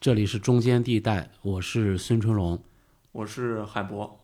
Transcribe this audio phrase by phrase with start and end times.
[0.00, 2.58] 这里是中间地带，我是孙春龙。
[3.12, 4.18] 我是海博。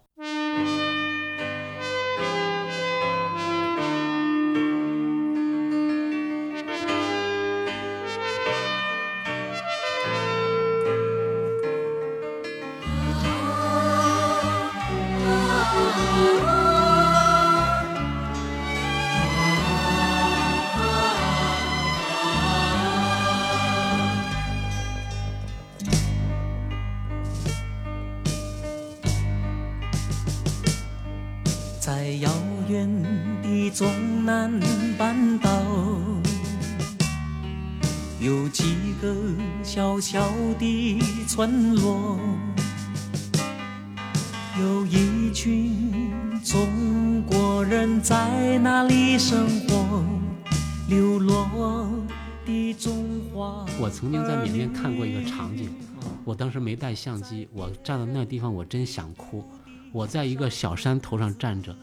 [58.27, 59.45] 地方，我真想哭。
[59.93, 61.75] 我在一个小山头上站着，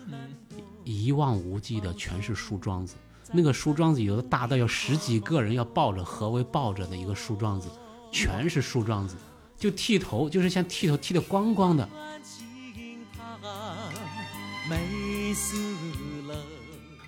[0.83, 2.95] 一望无际的全是树桩子，
[3.31, 7.69] 那个树桩子有的大到要十几个人要抱着何为抱着的一个树桩子，
[8.11, 9.15] 全是树桩子，
[9.57, 11.89] 就剃头，就是像剃头剃的光光的。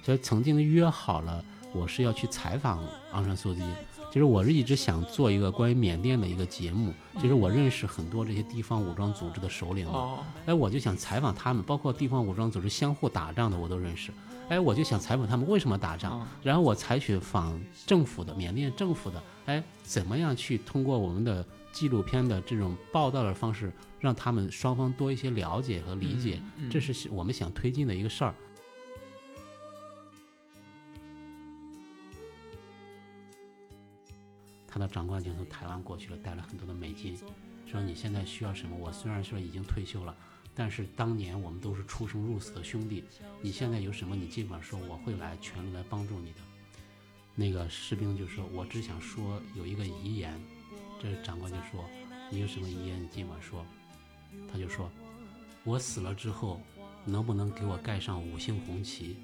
[0.03, 3.61] 所以曾经约好了，我是要去采访昂山素季。
[4.15, 6.93] 其实我是一直想做一个关于缅甸的一个节目。
[7.19, 9.85] 其实我认识很多这些地方武装组织的首领
[10.45, 14.13] 哎，我就想采访他们，包括地方武装组织相互打仗的我都认识。
[14.47, 26.39] 哎，我就想采访他们为什么打仗哦，然后我采取访政府的缅甸政府的，哎，怎么样去通过我们的纪录片的这种报道的方式，让他们双方多一些了解和理解，
[26.71, 28.33] 这是我们想推进的一个事儿。
[34.75, 37.17] 他的长官就从台湾过去了，带了很多的美金，
[37.65, 38.75] 说你现在需要什么？
[38.75, 40.13] 我虽然说已经退休了，
[40.53, 43.01] 但是当年我们都是出生入死的兄弟，
[43.41, 46.39] 你现在有什么你尽管说，我会来全力来帮助你的。
[47.35, 50.37] 那个士兵就说：“我只想说有一个遗言。”
[51.01, 51.89] 这长官就说
[52.29, 53.01] ：“你有什么遗言？
[53.01, 53.65] 你尽管说。”
[54.51, 54.91] 他就说
[55.63, 56.59] ：“我死了之后，
[57.05, 59.15] 能不能给我盖上五星红旗？”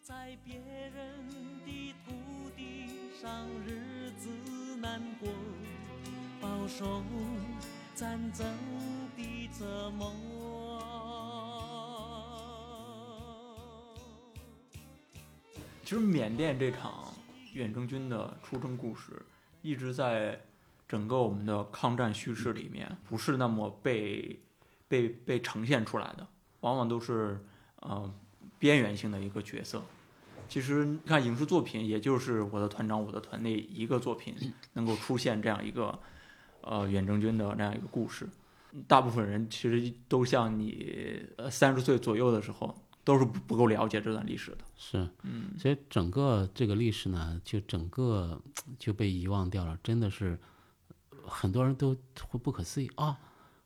[0.00, 1.28] 在别人
[1.64, 2.86] 的土地
[3.20, 4.28] 上，日子
[4.76, 5.28] 难过，
[6.40, 7.02] 饱受
[7.92, 8.46] 战争
[9.16, 10.80] 的折磨。
[15.82, 17.12] 其实缅甸这场
[17.52, 19.20] 远征军的出征故事，
[19.60, 20.40] 一直在
[20.86, 24.40] 整个我们的抗战叙事里面不是那么被
[24.86, 26.24] 被被呈现出来的，
[26.60, 27.44] 往往都是
[27.80, 28.08] 呃
[28.60, 29.82] 边缘性的一个角色。
[30.52, 34.34] 其实你看影视作品，也就是我的团长我的团队一个作品
[34.74, 35.98] 能够出现这样一个
[36.60, 38.28] 呃远征军的这样一个故事。
[38.86, 44.58] 大部分人其实都像你呃三十岁左右的时候，都是不不够了解这段历史的。
[44.76, 48.38] 是，嗯，所以整个这个历史呢，就整个
[48.78, 50.38] 就被遗忘掉了，真的是
[51.26, 51.96] 很多人都
[52.28, 53.18] 会不可思议啊、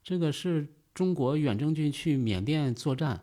[0.05, 3.21] 这个是中国远征军去缅甸作战，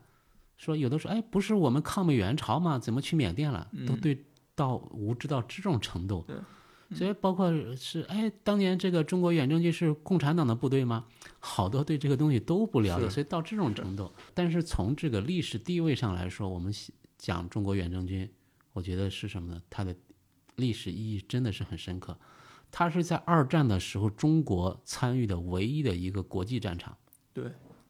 [0.58, 2.80] 说有的说，哎，不是我们抗美援朝吗？
[2.80, 3.70] 怎么去缅甸了？
[3.88, 4.26] 都嗯对
[4.56, 6.24] 到无知到这种程度。
[6.28, 6.38] 对
[6.96, 11.06] 所以包括是，哎，当年这个中国远征军是共产党的部队吗？
[11.40, 14.14] 好多对这个东西都不了解，所以到这种程度。
[14.36, 16.72] 但是从这个历史地位上来说，我们
[17.18, 18.32] 讲中国远征军，
[18.74, 19.62] 我觉得是什么呢？
[19.72, 19.96] 它的
[20.58, 22.16] 历史意义真的是很深刻。
[22.70, 26.96] 它是在二战的时候中国参与的唯一的一个国际战场。
[27.34, 27.46] 对，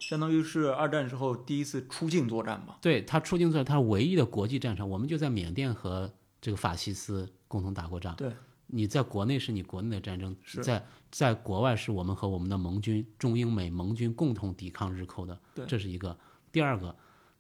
[0.09, 2.77] 相当于是二战时候第一次出境作战吧。
[2.81, 8.13] 对，他出境作战，他唯一的国际战场，我们就在缅甸和这个法西斯共同打过仗。
[8.15, 8.31] 对，
[8.67, 16.17] 你在国内是你国内的战争，是在在国外是我们和我们的盟军中英美盟军共同抵抗日寇的，对这是一个。
[16.51, 16.95] 第二个，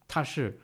[0.07, 0.59] 他是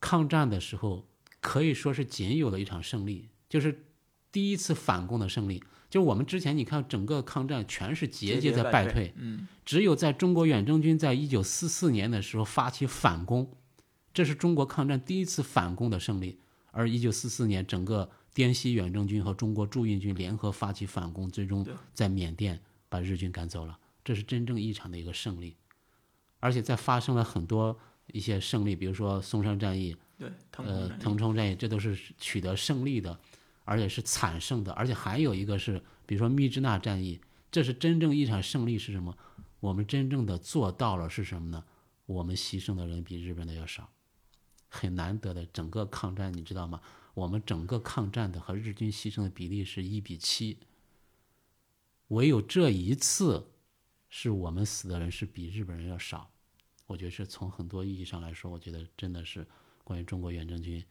[0.00, 1.06] 抗战的时候
[1.40, 3.84] 可以说是仅有的一场胜利，就是
[4.32, 5.62] 第一次反攻的胜利。
[5.92, 13.46] 就是我们之前你看整个抗战全是节节在败退，嗯，只有在中国远征军在一九四四年的时候发起反攻，
[14.14, 16.38] 这是中国抗战第一次反攻的胜利。
[16.70, 22.58] 而一九四四年，整个滇西远征军和中国驻印军联合发起反攻，最终在缅甸
[22.88, 25.56] 把日军赶走了，这是真正意义上的一个胜利。
[26.40, 33.20] 而且在发生了很多一些胜利，比如说松山战役、对，腾呃冲战役腾冲战役，这都是取得胜利的，
[33.64, 34.72] 而且是惨胜的。
[34.72, 37.20] 而且还有一个是，比如说密支那战役，
[37.50, 39.16] 这是真正一场胜利是什么？
[39.60, 41.64] 我们真正的做到了是什么呢？
[42.06, 43.92] 我们牺牲的人比日本的要少，
[44.68, 45.46] 很难得的。
[45.46, 46.80] 整个抗战你知道吗？
[47.14, 50.58] 我们整个抗战的和日军牺牲的比例是一比七。
[52.08, 53.52] 唯有这一次，
[54.08, 56.30] 是我们死的人是比日本人要少。
[56.86, 59.46] 我觉得是从很多意义上来说，我觉得真的是
[59.84, 60.84] 关于中国远征军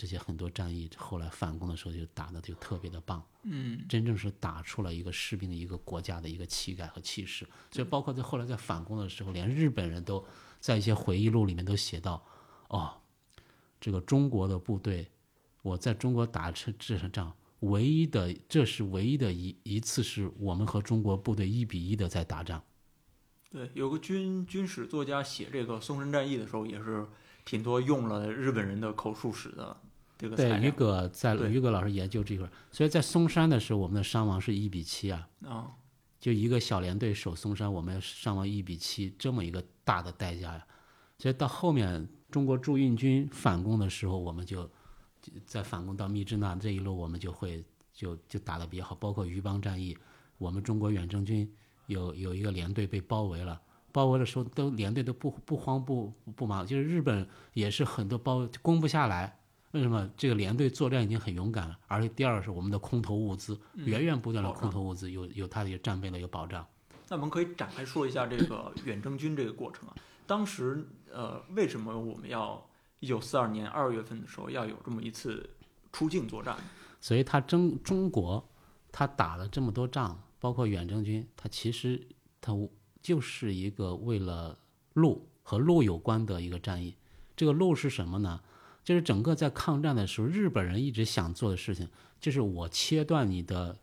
[0.00, 3.22] 这些很多战役后来反攻的时候就打的就特别的棒。
[3.42, 7.46] 嗯，真正是打出了一个士兵的一个国家的一个气概和气势。
[7.70, 10.24] 所以，包括在后来在反攻的时候，连日本人都
[10.58, 12.24] 在一些回忆录里面都写到：
[12.68, 12.98] 哦，
[13.78, 15.06] 这个中国的部队，
[15.60, 22.64] 我在中国打这这场仗，唯一的这是唯一的一一次是我们和中国部队一比一的在打仗。
[23.50, 27.06] 对，有个军军史作家写这个松山战役的时候，也是
[27.44, 29.78] 挺多用了日本人的口述史的
[30.20, 35.26] 这个对，于料葛在于葛老师研究这块，所以在松山的时候，我们的伤亡是一比七啊。
[35.46, 35.72] 啊，
[36.20, 40.66] 就一个小连队守松山，我们伤亡一比七，这么一个大的代价呀。
[41.16, 44.64] 所以到后面中国驻印军反攻的时候，我们就
[45.22, 47.64] 就在反攻到密支那这一路，我们就会
[47.94, 48.94] 就就打得比较好。
[48.94, 49.96] 包括余邦战役，
[50.36, 51.50] 我们中国远征军
[51.86, 53.58] 有有一个连队被包围了，
[53.90, 59.39] 包围的时候都连队都不不慌不不忙，就是日本也是很多包攻不下来。
[59.72, 61.78] 为什么这个连队作战已经很勇敢了？
[61.86, 66.66] 而且第二是我们的空投物资，源源不断的空投物资有有它的一个战备的一个保障。
[67.08, 69.94] 那我们可以展开说一下这个远征军这个过程啊。
[70.26, 72.64] 当时呃，为什么我们要
[73.00, 75.48] 一九四二年二月份的时候要有这么一次
[75.92, 76.56] 出境作战？
[77.00, 78.48] 所以他中中国，
[78.92, 82.06] 他打了这么多仗，包括远征军，他其实
[82.40, 82.52] 他
[83.00, 84.58] 就是一个为了
[84.94, 86.96] 路和路有关的一个战役。
[87.34, 88.40] 这个路是什么呢？
[88.90, 91.88] 就是整个在抗战的时候，日本人一直想做的事情，
[92.18, 93.78] 就是我切断你的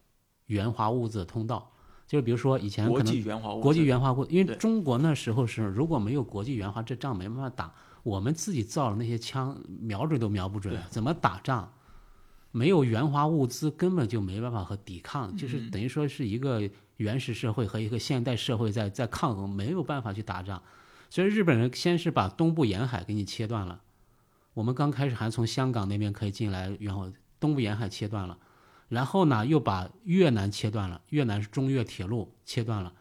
[0.48, 1.72] 援华物资的通道。
[2.06, 7.74] 就是比如说以前国可能际援华物资国际援华物，因为中国那时候是如果没有国际援华，这仗没办法打。
[8.04, 11.72] 我们自己造的那些枪，瞄准都瞄不准，怎么打仗？
[12.52, 20.62] 没有援华物资，根本就没办法和抵抗，就是嗯等于说是一个原始社会和一个现代社会在在抗衡，没有办法去打仗。
[21.10, 23.80] 所以日本人先是把东部沿海给你切断了，
[24.58, 28.40] 我们刚开始还从香港那边可以进来然后，东部沿海切断了，
[28.90, 32.92] 然后呢又把越南切断了，越南是中越铁路切断了。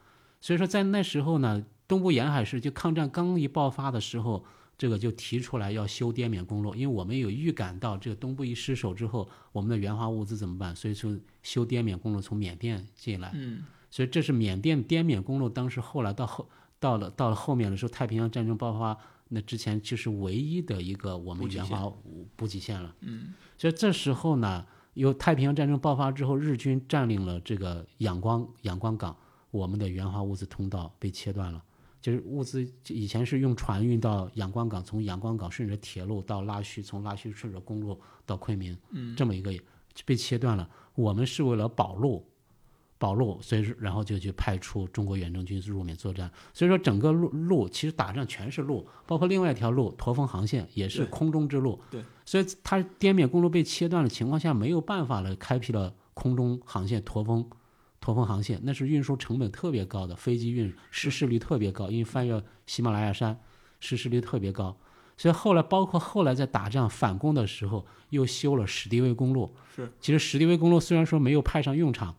[0.42, 4.44] 所以说在那时候呢，东部沿海是就抗战刚一爆发的时候，
[4.76, 10.76] 这个就提出来要修滇缅公路，因为我们有预感到这个东部一失守之后，我们的援华物资怎么办？
[10.76, 16.46] 所以说修滇缅公路从缅甸进来，嗯，所以这是缅甸滇缅公路，当时后来到后
[16.78, 21.92] 到了到了后面的时候，太平洋战争爆发，那之前就是唯一的一个我们援华
[22.36, 22.94] 补给线了。
[23.00, 29.16] 嗯，所以这时候呢，由太平洋战争爆发之后，日军占领了这个仰光仰光港，
[29.50, 31.62] 我们的援华物资通道被切断了。
[32.00, 39.52] 就是物资以前是用船运到仰光港，从仰光港顺着铁路到拉须，从拉须顺着公路到昆明，嗯，这么一个
[40.04, 40.70] 被切断了。
[40.94, 42.24] 我们是为了保路，
[42.98, 46.30] 保路，所以说然后就去派出中国远征军入缅作战。
[46.52, 51.80] 所以说整个路路其实打仗全是路，包括另外一条路驼峰航线也是空中之路。
[51.90, 57.48] 对，所以它滇缅公路被切断的情况下，没有办法了，开辟了空中航线驼峰。
[57.98, 63.40] 驼峰航线那是运输成本特别高的，飞机运失事率特别高，因为翻越喜马拉雅山，
[63.80, 64.76] 失事率特别高。
[65.16, 69.52] 所以后来包括后来在打仗反攻的时候，又修了史迪威公路。
[69.74, 72.14] 是，其实史迪威公路虽然说没有派上用场，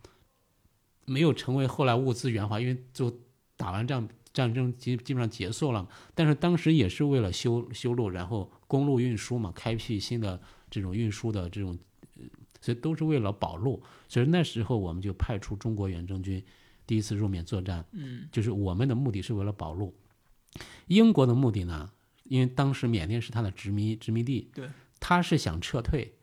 [1.08, 3.12] 没有成为后来物资援华，因为就
[3.56, 10.40] 打完仗战争基基本上结束了，但是当时也是为了修修路，然后公路运输嘛，开辟新的
[10.70, 11.76] 这种运输的这种，
[12.18, 12.24] 呃
[12.62, 13.82] 所以都是为了保路。
[14.08, 16.44] 所以那时候我们就派出中国远征军
[16.86, 19.96] 第一次入缅作战，嗯，就是我们的目的是为了保路。
[20.88, 21.92] 英国的目的呢，
[22.24, 26.14] 因为当时缅甸是他的殖民殖民地，对，他是想撤退。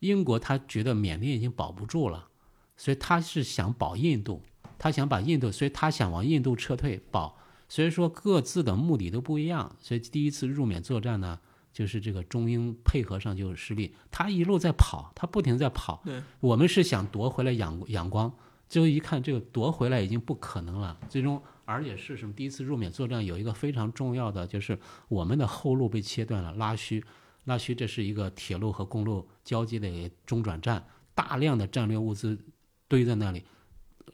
[0.00, 2.28] 英国他觉得缅甸已经保不住了，
[2.76, 4.42] 所以他是想保印度，
[4.78, 7.38] 他想把印度，所以他想往印度撤退保。
[7.68, 11.40] 所以说各自的目的都不一样，所以第一次入缅作战呢，
[11.72, 13.92] 就是这个中英配合上就失利。
[14.08, 16.00] 他一路在跑，他不停在跑。
[16.04, 18.32] 对，我们是想夺回来仰仰光，
[18.68, 20.96] 最后一看这个夺回来已经不可能了。
[21.08, 22.32] 最终，而且是什么？
[22.34, 24.78] 第一次入缅作战有一个非常重要的，就是
[25.08, 27.02] 我们的后路被切断了，拉须。
[27.46, 32.38] 拉须这是一个铁路和公路交接的中转站，大量的战略物资
[32.88, 33.44] 堆在那里，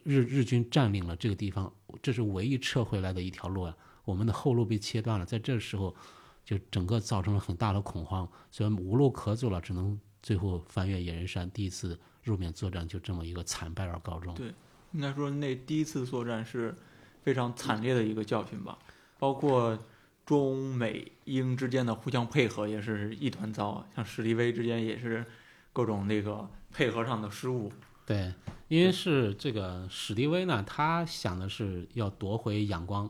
[0.03, 3.75] 日日军占领了这个地方，这是唯一撤回来的一条路啊。
[4.05, 5.95] 我们的后路被切断了，在这时候
[6.43, 14.33] 就整个造成了很大的恐慌，所以无路可走了，只能最后翻越野人山，第一次入缅作战就这么一个惨败而告终。
[14.35, 14.53] 对
[14.91, 16.75] 应该说那第一次作战是
[17.21, 18.77] 非常惨烈的一个教训吧，
[19.17, 19.77] 包括
[20.25, 25.25] 中美英之间的互相配合也是一团糟，像史迪威之间也是
[25.71, 27.71] 各种那个配合上的失误，
[28.05, 28.33] 对，
[28.67, 33.09] 因为是这个史迪威呢，他想的是要夺回阳光，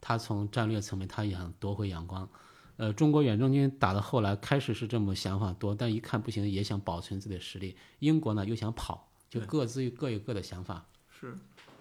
[0.00, 2.28] 他从战略层面他也想夺回阳光。
[2.76, 7.74] 呃，中国远征军打到后来开始是这么想法多，但一看不行，也想保存自己的实力。
[8.00, 10.84] 英国呢又想跑，就各自各有各的想法。
[11.08, 11.34] 是，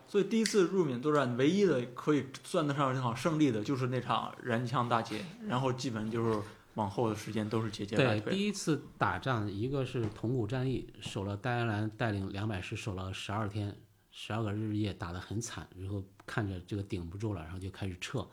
[0.07, 6.39] 所以第一次入缅作战唯一的可以算得上这场胜利的，就是那场燃枪大捷，然后基本就是
[6.75, 8.33] 往后的时间都是节节败对，退。
[8.33, 13.75] 第一次打仗，一个是铜鼓战役，守了戴安澜带领两百师守了十二天，
[14.11, 18.25] 十二个日夜打得很惨，然后看着这个顶不住了，然后就开始撤。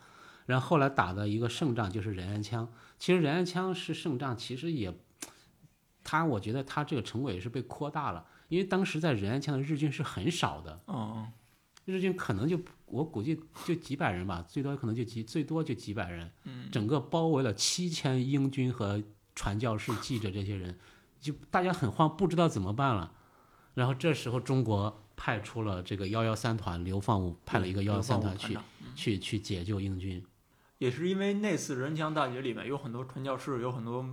[0.45, 2.67] 然后后来打的一个胜仗就是仁安羌，
[2.99, 4.93] 其实仁安羌是胜仗，其实也，
[6.03, 11.31] 他我觉得他这个成果也是被扩大了，因为当时在仁安羌的日军是很少的，嗯，
[11.85, 12.61] 日军可能就
[12.93, 19.03] 我估计就几百人吧，最多可能就几最多就几百人，嗯，整个包围了七千英军和
[19.35, 20.79] 传教士、记者这些人，
[21.19, 23.11] 就大家很慌，不知道怎么办了。
[23.73, 28.59] 然后这时候中国派出了这个幺幺三团，流放武派了一个幺幺三团去
[28.95, 30.23] 去去解救英军。
[30.77, 34.05] 也是因为那次人墙大捷里面有很多传教士，有很多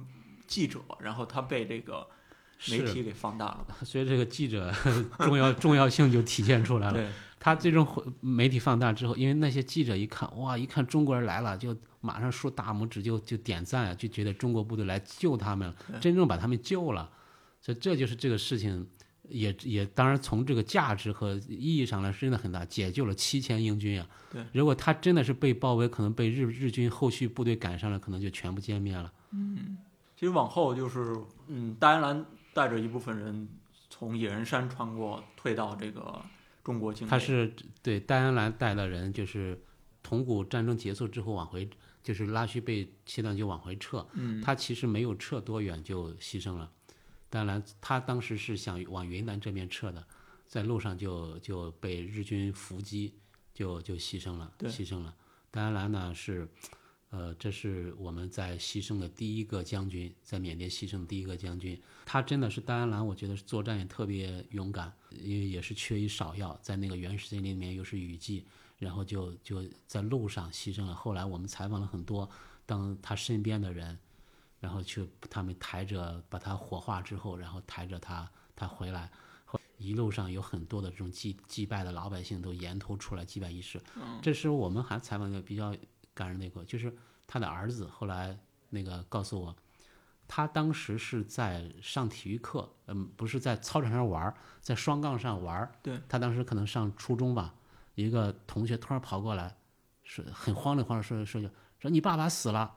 [0.47, 2.07] 记者，然后他被这个
[2.69, 3.67] 媒体给放大了。
[3.83, 4.71] 所以这个记者
[5.19, 7.11] 重要重要性就体现出来了。
[7.39, 17.09] 对，他最终会媒体放大之后，因为那些记者一看，哇，一看中国人来了，就马上竖大拇指就就点赞啊，就觉得中国部队来救他们了，真正把他们救了。
[17.61, 18.87] 所以这就是这个事情
[19.27, 24.07] 也也当然从这个价值和意义上来说真的很大，解救了七千英军啊。
[24.31, 29.11] 对，如果他真的是被包围，可能被日日军后续部队赶上了，可能就全部歼灭了。
[29.31, 29.77] 嗯
[30.15, 31.15] 其实往后就是，
[31.47, 33.47] 嗯，戴安澜带着一部分人
[33.89, 36.21] 从野人山穿过，退到这个
[36.69, 37.09] 中国境内。
[37.09, 39.59] 他是对戴安澜带的人，就是
[40.03, 41.67] 铜鼓战争结束之后往回，
[42.03, 44.07] 就是拉须被切断就往回撤。
[44.13, 46.71] 嗯，他其实没有撤多远就牺牲了。
[47.27, 50.05] 当然，他当时是想往云南这边撤的，
[50.47, 53.15] 在路上就就被日军伏击，
[53.51, 55.15] 就就牺牲了，牺牲了。
[55.49, 56.47] 戴安澜呢是，
[57.11, 61.79] 呃，这是我们在牺牲的第一个将军，在缅甸牺牲的第一个将军。
[62.05, 68.45] 他真的是戴安澜，我觉得是作战也特别勇敢，因为也是缺医少药，在那个原始森林里面又是雨季，
[68.77, 70.93] 然后就就在路上牺牲了。
[70.93, 72.29] 后来我们采访了很多
[72.67, 73.97] 当他身边的人，
[74.59, 79.11] 然后去他们抬着把他火化之后，然后抬着他他回来，
[79.45, 83.81] 后一路上有很多的这种祭祭拜的老百姓都沿途出来祭拜仪式。
[84.21, 85.75] 这是我们还采访的比较
[86.19, 86.93] 感人的一个，就是
[87.25, 88.37] 他的儿子后来
[88.69, 89.55] 那个告诉我，
[90.27, 95.71] 他当时是在上体育课，嗯，不是在操场上玩，在双杠上玩。
[95.81, 97.55] 对，他当时可能上初中吧，
[97.95, 99.55] 一个同学突然跑过来，
[100.03, 101.49] 说很慌里慌张说说
[101.79, 102.75] 说你爸爸死了，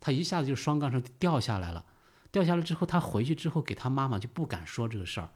[0.00, 1.86] 他一下子就双杠上掉下来了，
[2.32, 5.30] 掉下来之后，他回去之后给他妈妈就不敢说这个事儿，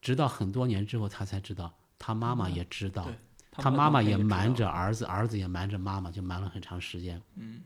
[0.00, 3.18] 直到很多年之后他才知道，他妈妈也知道，对
[3.58, 7.20] 他妈妈也瞒瞒着儿子，儿子也瞒着妈妈，就瞒了很长时间。
[7.34, 7.60] 嗯，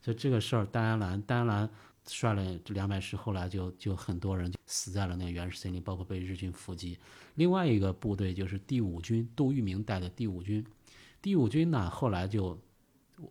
[0.00, 1.68] 所以这个事儿，戴安澜，戴安澜
[2.04, 6.98] 率了两百师，后来就就很多人就死在了那个原始森林，包括被日军伏击。
[7.34, 10.64] 另外一个部队就是第五军，杜聿明带的第五军。
[11.22, 12.60] 第五军呢，后来就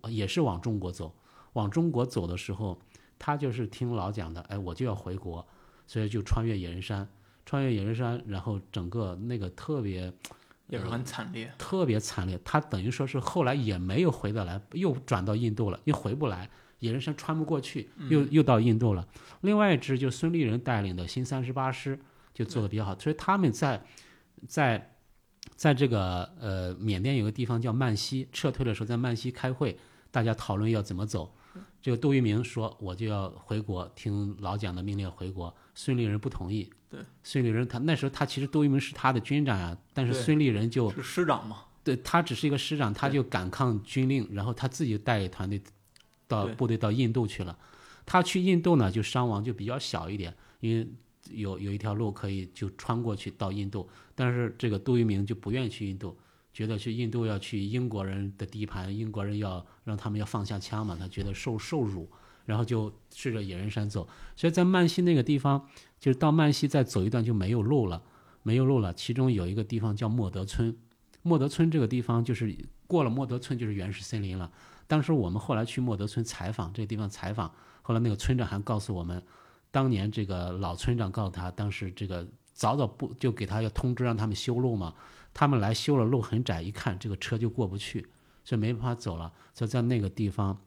[0.09, 1.15] 也是往中国走，
[1.53, 2.81] 往中国走的时候，
[3.19, 5.47] 他就是听老蒋的，哎，我就要回国，
[5.85, 7.07] 所以就穿越野人山，
[7.45, 10.11] 穿越野人山，然后整个那个特别
[10.77, 11.51] 也是很惨烈。
[11.57, 12.39] 特别惨烈。
[12.43, 16.49] 他等于说是后来也没有回得来，又转到印度了，又回不来。
[16.79, 19.07] 野人山穿不过去，又又到印度了。
[19.41, 21.97] 另外一支就孙立人带领的新三十八师
[22.33, 23.81] 就做的比较好，所以他们在
[24.49, 24.93] 在
[25.55, 29.77] 在这个呃缅甸有个地方叫曼西，撤退的时候在曼西开会，
[30.11, 31.33] 大家讨论要怎么走。
[31.81, 35.55] 这个杜聿明说我就要回国，听老蒋的命令回国。
[35.73, 36.69] 孙立人不同意。
[36.89, 45.61] 对，孙立人他那时候他其实杜聿明是他的军长呀，但是孙立人就是师长嘛，对他只是一个师长，他就敢抗军令，然后他自己带团队
[46.27, 47.57] 到部队到印度去了。
[48.05, 50.87] 他去印度呢，就伤亡就比较小一点，因为
[51.31, 53.89] 有有一条路可以就穿过去到印度。
[54.13, 56.15] 但是这个杜聿明就不愿意去印度，
[56.53, 62.07] 觉得去印度要去英国人的地盘，英国人要让他们要放下枪嘛，他觉得受受辱，
[62.45, 64.07] 然后就顺着野人山走。
[64.35, 65.67] 所以在曼西那个地方，
[65.99, 68.01] 就是到曼西再走一段就没有路了，
[68.41, 68.93] 没有路了。
[68.93, 70.75] 其中有一个地方叫莫德村，
[71.21, 72.55] 莫德村这个地方就是
[72.87, 74.51] 过了莫德村就是原始森林了。
[74.85, 79.23] 当时我们后来去莫德村采访，这个地方采访，后来那个村长还告诉我们，
[79.71, 84.93] 当年这个老村长告诉他，当时这个早早不就给他要通知让他们修路嘛，
[85.33, 88.05] 他们来修了路很窄，一看这个车就过不去，
[88.43, 90.59] 所以没办法走了，所以在那个地方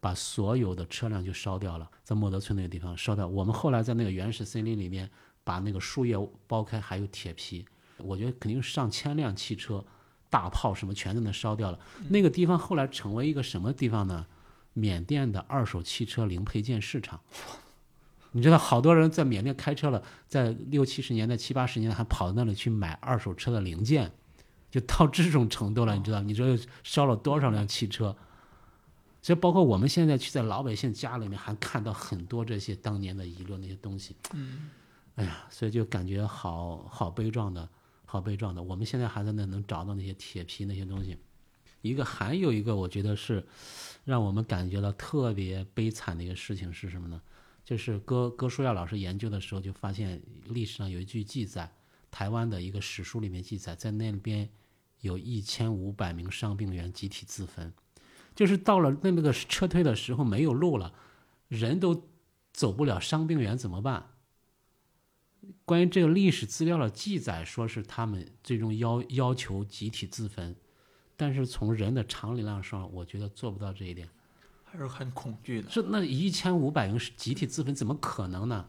[0.00, 3.28] 把所有的车辆就烧掉了，在莫德村那个地方烧掉。
[3.28, 5.08] 我们后来在那个原始森林里面
[5.44, 6.16] 把那个树叶
[6.48, 7.66] 剥开，还有铁皮，
[7.98, 9.84] 我觉得肯定上千辆汽车、
[10.30, 11.78] 大炮什么全在那烧掉了。
[12.08, 14.26] 那个地方后来成为一个什么地方呢？
[14.72, 17.20] 缅甸的二手汽车零配件市场。
[18.32, 24.12] 你知道，好多人在缅甸开车了，在六七十年代、七八十年代还跑到那里去买二手车的零件，
[24.70, 25.96] 就到这种程度了。
[25.96, 28.16] 你知道，你知道烧了多少辆汽车？
[29.22, 34.16] 所以，包括我们现在去在老百姓家里面，还看到很多这些当年的遗落那些东西。
[34.32, 34.70] 嗯，
[35.16, 37.68] 哎呀，所以就感觉好好悲壮的，
[38.04, 38.62] 好悲壮的。
[38.62, 41.18] 我们现在还在那能找到那些铁皮那些东西。
[41.82, 43.46] 一个还有一个，我觉得是
[44.04, 47.20] 让我们感觉到特别悲惨的一个事情是什么呢？
[47.64, 51.72] 就是哥哥舒亚老师研究的时候，就发现历史上有一句记载，
[52.10, 54.48] 台湾的一个史书里面记载，在那边
[55.00, 57.72] 有一千五百名伤病员集体自焚，
[58.34, 60.92] 就是到了那那个撤退的时候没有路了，
[61.48, 62.08] 人都
[62.52, 64.10] 走不了，伤病员怎么办？
[65.64, 70.54] 关于这个历史资料的记载，说是他们最终要要求集体自焚，
[71.16, 74.08] 但是从人的常理上说，我觉得做不到这一点。
[74.64, 75.68] 还是很恐惧的。
[75.68, 78.68] 是那一千五百人是集体自焚，怎么可能呢？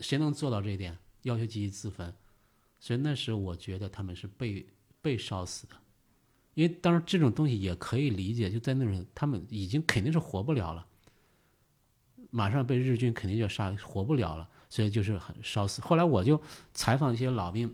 [0.00, 0.96] 谁能做到这一点？
[1.22, 2.14] 要求集体自焚，
[2.78, 4.66] 所以那时我觉得他们是被
[5.00, 5.74] 被烧死的。
[6.54, 10.86] 因为当然这种东西也可以理解，就在那种他们已经肯定是活不了了，
[12.30, 15.82] 马上被日军肯定就杀，活不了了，所以就是很烧死。
[15.82, 16.40] 后来我就
[16.72, 17.72] 采访一些老兵，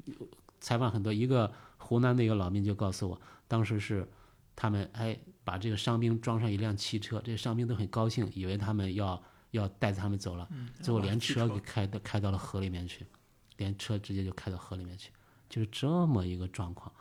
[0.60, 4.08] 采访很多，一个湖南的一个老兵就告诉我，当时是
[4.56, 5.18] 他们哎。
[5.44, 10.48] 把这个伤兵装上一辆汽车，这些伤兵都很高兴，以为他们要要带着他们走了，
[10.80, 13.04] 最后连车给开的开到了河里面去，
[13.56, 15.10] 连车直接就开到河里面去，
[15.48, 16.92] 就是这么一个状况。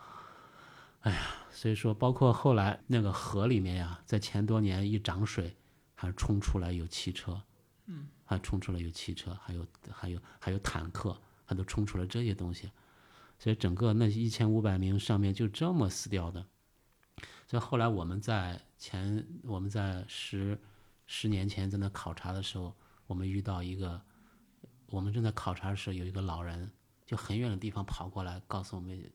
[1.01, 1.19] 哎呀，
[1.51, 5.55] 所以说，包括后来那个河里面呀，在前多年一涨水，
[5.95, 7.41] 还冲出来有汽车，
[7.87, 12.69] 嗯，还冲出来有汽车，还有还有还有坦克，还都冲出来这些东西，
[13.39, 16.45] 所以整个那一千五百名上面就这么死掉的。
[17.47, 20.55] 所以后来我们在前我们在十
[21.07, 22.75] 十年前在那考察的时候，
[23.07, 23.99] 我们遇到一个，
[24.85, 26.71] 我们正在考察的时候，有一个老人
[27.07, 29.11] 就很远的地方跑过来，告诉我们，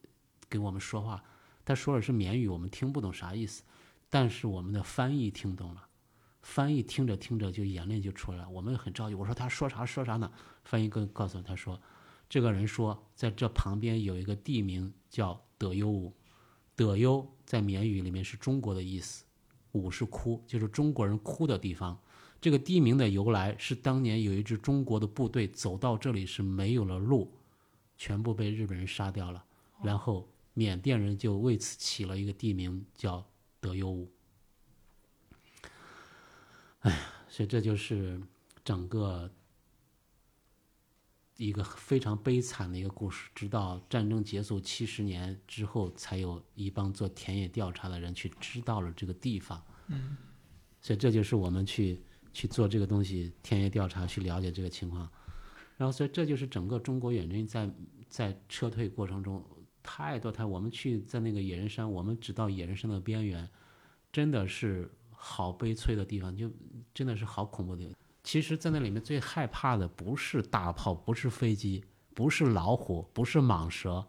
[0.49, 1.23] 跟我们说话。
[1.67, 3.61] 他说的是缅语，我们听不懂啥意思，
[4.09, 5.85] 但是我们的翻译听懂了。
[6.41, 9.15] 翻译听着听着就眼泪就出来了，我们很着急。
[9.15, 10.31] 我说他说啥说啥呢？
[10.63, 11.77] 翻译跟告诉他说，
[12.29, 16.15] 这个人说在这旁边有一个地名叫德优武。
[16.73, 19.25] 德优在缅语里面是中国的意思，
[19.73, 21.99] 武是哭，就是中国人哭的地方。
[22.39, 27.29] 这个地名的由来是当年有一支中国的部队走到这里是没有了路，
[27.97, 29.43] 全部被日本人杀掉了，
[29.83, 33.23] 然后缅甸人就为此起了一个地名叫
[33.59, 34.11] 德优武。
[36.79, 36.97] 哎呀，
[37.29, 38.19] 所以这就是
[38.63, 39.31] 整个。
[41.39, 49.63] 一个非常悲惨的一个故事，直到战争结束七十年之后，才有一帮做田野调查的人去知道了这个地方。
[49.85, 50.17] 嗯，
[50.81, 52.01] 所以这就是我们去
[52.33, 55.07] 去做这个东西，田野调查去了解这个情况。
[55.77, 57.71] 然后，所以这就是整个中国远征军在
[58.09, 59.45] 在撤退过程中
[59.89, 63.49] 太多太，我们去在那个野人山，我们只到野人山的边缘，
[64.11, 66.51] 真的是好悲催的地方，就
[66.93, 67.95] 真的是好恐怖的。
[68.21, 74.05] 其实，在那里面最害怕的不是大炮，不是飞机，不是老虎，不是蟒蛇。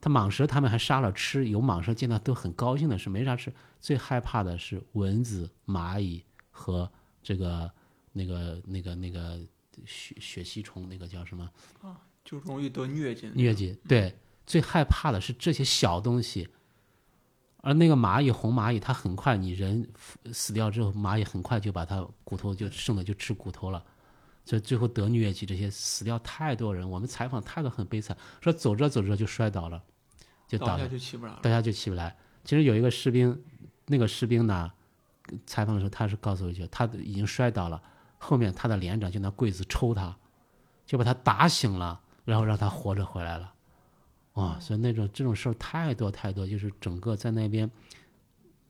[0.00, 3.50] 他蟒蛇他们还杀了吃，有蟒蛇见到都很高兴的是没啥吃。
[3.80, 7.70] 最害怕的是蚊子、蚂蚁和这个
[8.12, 9.40] 那个那个那个
[9.86, 11.50] 血血吸虫，那个叫什么？
[11.80, 13.26] 啊，就容易得疟疾。
[13.28, 14.14] 疟疾，对，
[14.48, 16.48] 最害怕的是这些小东西。
[17.60, 19.86] 而那个蚂蚁，红蚂蚁，它很快，你人
[20.32, 23.84] 死掉之后，蚂蚁很快就把它骨头就剩的就吃骨头了，
[24.46, 26.88] 所以最后得疟疾，这些死掉太多人。
[26.88, 29.82] 我们采访太多很悲惨，说走着走着就摔倒了，
[30.46, 31.40] 就倒下就起不来了。
[31.42, 32.16] 倒下就起不来。
[32.44, 33.42] 其实有一个士兵，
[33.86, 34.72] 那个士兵呢，
[35.44, 37.82] 采访的时候他是告诉我一句，他已经摔倒了，
[38.18, 40.16] 后面他的连长就拿棍子抽他，
[40.86, 43.52] 就把他打醒了，然后让他活着回来了。
[44.38, 47.70] 啊，所以那种这种事儿太多太多，就是整个在那边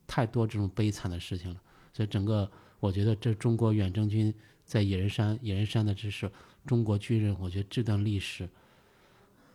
[0.06, 1.60] 太多这种悲惨的事情了。
[1.92, 2.50] 所以整个
[2.80, 4.32] 我觉得这中国远征军
[4.64, 6.30] 在野人山，野人山的这是
[6.66, 8.48] 中国军人，我觉得这段历史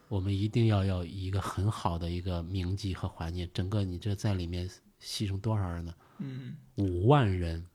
[0.07, 3.49] 我们一定要要一个很好的一个铭记和怀念。
[3.53, 4.69] 整个你这在里面
[5.01, 5.93] 牺牲多少人呢？
[6.19, 7.65] 嗯，五万人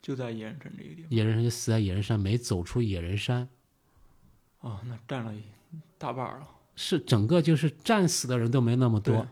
[0.00, 3.48] 就在野人山这个地方，野人山就死在野人山，没走出野人山。
[4.60, 5.42] 哦，那占了一
[5.98, 6.48] 大半了。
[6.80, 9.26] 是整个就是战死的人都没那么多，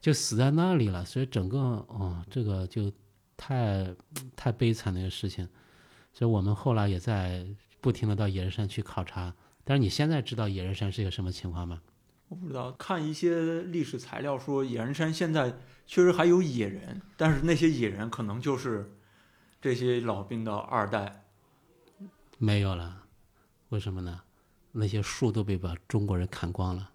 [0.00, 1.04] 就死在那里了。
[1.04, 2.92] 所以整个哦，这个就
[3.36, 3.92] 太
[4.36, 5.48] 太悲惨的一个事情。
[6.12, 7.44] 所以我们后来也在
[7.80, 9.34] 不停的到野人山去考察。
[9.64, 11.80] 但是你现在知道野人山是一个什么情况吗？
[12.28, 15.52] 我不知道，看一些历史材料说，野人山现在
[15.86, 18.92] 确实还有野人，但是那些野人可能就是
[19.60, 21.24] 这些老兵的二代。
[22.38, 23.06] 没有了，
[23.70, 24.20] 为什么呢？
[24.72, 26.90] 那些树都被把中国人砍光了。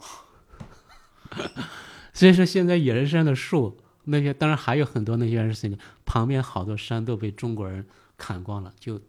[2.13, 7.85] 所以说，现在野人山的树，那些当然还有很多那些人是旁边好多山都被中国人
[8.17, 8.73] 砍光了。
[8.79, 9.01] 就，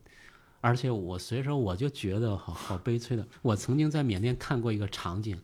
[0.61, 3.25] 而且我所以说我就觉得好好悲催的。
[3.43, 5.39] 我曾经在缅甸看过一个场景，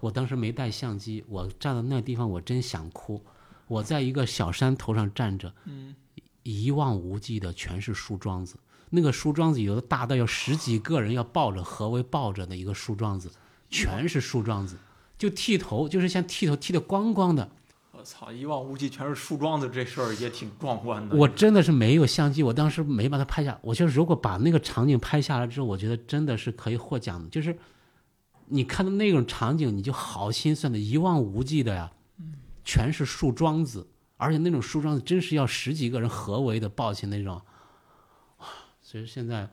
[0.00, 3.24] 我当时没带相机，我站在那地方我真想哭。
[3.66, 5.52] 我在一个小山头上站着，
[6.42, 8.56] 一望无际的全是树桩子。
[8.90, 13.30] 那个树桩子有的大到有十几个人要抱着，合围抱着的一个树桩子，
[13.68, 14.76] 全是树桩子。
[15.18, 17.50] 就剃头，就是像剃头剃的光光的。
[17.92, 18.30] 我操！
[18.30, 21.16] 一望无际全是树桩子，这事儿也挺壮观的。
[21.16, 23.58] 我真的是没有相机，我当时没把它拍下。
[23.62, 27.28] 我觉得如果把那个场景拍下来之后，我觉得真的是可以获奖的。
[27.30, 27.56] 就是
[28.48, 31.90] 你看到那种场景，你就好心酸的，一望无际的呀，
[32.62, 37.40] 全是树桩子，而且那种树桩子真是要十几个人合围的抱起那种。
[38.86, 39.50] 所以现在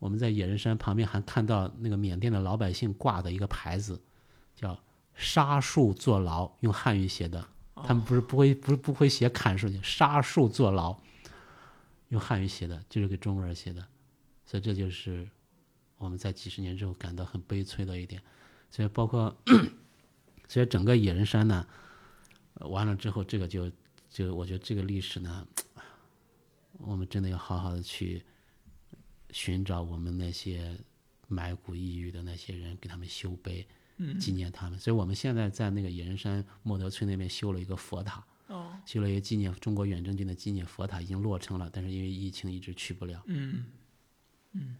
[0.00, 4.02] 我们在野人山旁边还看到那个缅甸的老百姓挂的一个牌子，
[4.56, 4.76] 叫。
[5.16, 7.46] 杀树坐牢，用汉语写的。
[7.76, 10.98] 他们不是不会，不是不会写砍树，杀树坐牢，
[12.08, 13.86] 用汉语写的，就是给中国人写的。
[14.44, 15.30] 所以这就是
[15.98, 18.20] 我们在几十年之后感到很悲催的一点。
[18.72, 19.32] 所以包括，
[20.48, 21.64] 所以整个野人山呢，
[22.54, 23.70] 完了之后，这个就
[24.10, 25.46] 就我觉得这个历史呢，
[26.78, 28.24] 我们真的要好好的去
[29.34, 30.78] 寻找我们那些
[31.26, 33.66] 埋骨抑郁的那些人，给他们修碑。
[34.18, 38.24] 纪念他们，所以我们现在在那个野人山莫德村那边修了一个佛塔，
[38.84, 43.22] 修了一个纪念中国远征军的纪念佛塔，已经落成了，但是因为疫情一直去不了。
[43.26, 43.66] 嗯
[44.50, 44.76] 嗯，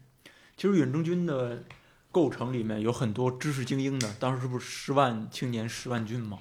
[0.57, 1.63] 其实远征军的
[2.11, 6.39] 构成里面有很多知识精英的，当时不是十万青年十万军吗？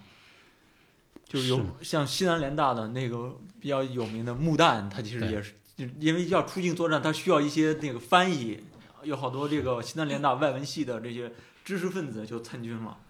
[1.24, 8.60] 就是有像西南联大的那个比较有名的穆旦，他其实也是，因为要出境作战，他需要一些那个翻译，
[9.02, 11.32] 有好多这个西南联大外文系的这些。
[11.64, 13.00] 知识分子就参军了。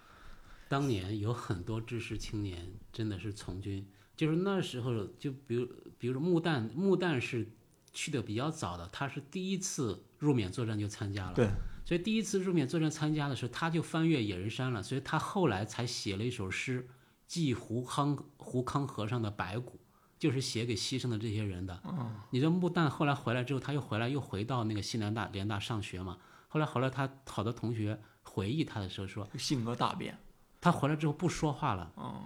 [0.69, 3.85] 当年有很多知识青年真的是从军，
[4.17, 7.49] 就是那时候，就比如，比如说穆旦，穆旦是
[7.93, 11.33] 去的比较早的，他是第一次入缅作战就参加了。
[11.35, 11.49] 对。
[11.85, 16.89] 所以第一次入缅作战参加的时候，他就翻越野人山了，所以他后来才写了一首诗，
[17.27, 19.81] 寄胡康胡康和尚的白骨，
[20.25, 21.79] 就是写给牺牲的这些人的。
[21.85, 22.15] 嗯。
[22.31, 26.17] 你说穆旦后来回来之后，他又回来，又回到那个西南大联大上学嘛？
[26.49, 28.01] 后来，后来他好多同学。
[28.27, 30.19] 回忆他的时候说，性格大变。
[30.61, 32.25] 他回来之后不说话了，嗯，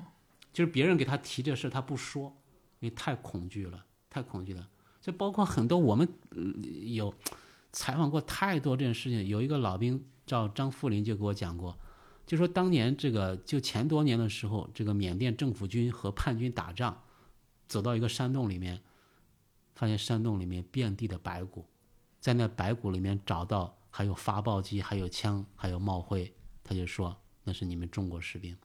[0.52, 2.34] 就是别人给他提这事他不说，
[2.78, 4.66] 因为太恐惧了，太恐惧了。
[5.02, 6.08] 就包括很多我们
[6.86, 7.12] 有
[7.72, 9.26] 采访过太多这件事情。
[9.26, 11.76] 有一个老兵叫张富林就给我讲过，
[12.24, 17.02] 就说当年这个就前多年的时候，这个缅甸政府军和叛军打仗，
[17.68, 18.80] 走到一个山洞里面，
[19.74, 21.66] 发现山洞里面遍地的白骨，
[22.20, 23.74] 在那白骨里面找到。
[23.90, 28.56] 还有发报机，还有枪，还有帽徽，他就说那是你们中国士兵。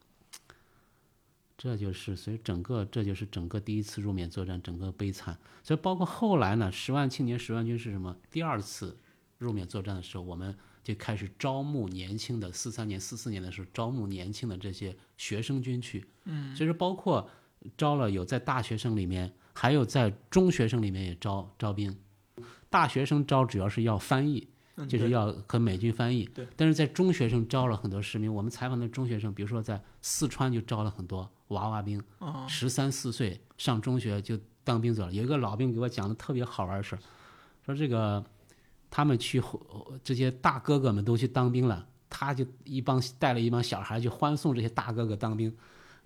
[1.57, 8.15] 这就是所以整个这就是整个第一次入缅作战整个悲惨，所以包括后来呢，十万青年十万军是什么？
[8.29, 8.99] 第二次
[9.37, 16.05] 入缅作战的时候，我们就开始招募年轻的，四三年、四四年的时候招募年轻的这些学生军去。
[16.25, 17.27] 嗯，所以说包括
[17.78, 21.95] 招了有在大学生里面，还有在中学生里面也招招兵。
[22.69, 24.47] 大学生招主要是要翻译。
[24.89, 28.34] 就是要和美军翻译，但是在中学生招了很多士兵。
[28.34, 32.02] 我们采访的中学生，比如说在四川就招了很多娃娃兵，
[32.47, 35.13] 十三四岁上中学就当兵走了。
[35.13, 36.99] 有一个老兵给我讲的特别好玩的事儿，
[37.63, 38.26] 说这个
[38.89, 39.39] 他们去
[40.04, 45.56] 这些大哥哥们都去当兵了，他就一帮带了一帮小孩去欢送这些大哥哥当兵，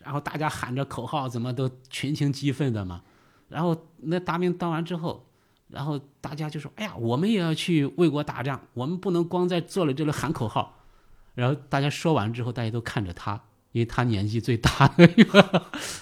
[0.08, 3.02] 然后大家喊着口号，怎么都群情激愤的嘛。
[3.50, 5.26] 然后那大兵当完之后。
[5.70, 10.78] 然后大家就说：“哎呀，我们也要去为国打仗，我们不能光在坐在这里喊口号。”
[11.36, 13.34] 然后大家说完之后，大家都看着他，
[13.74, 14.70] 因为他年纪最大。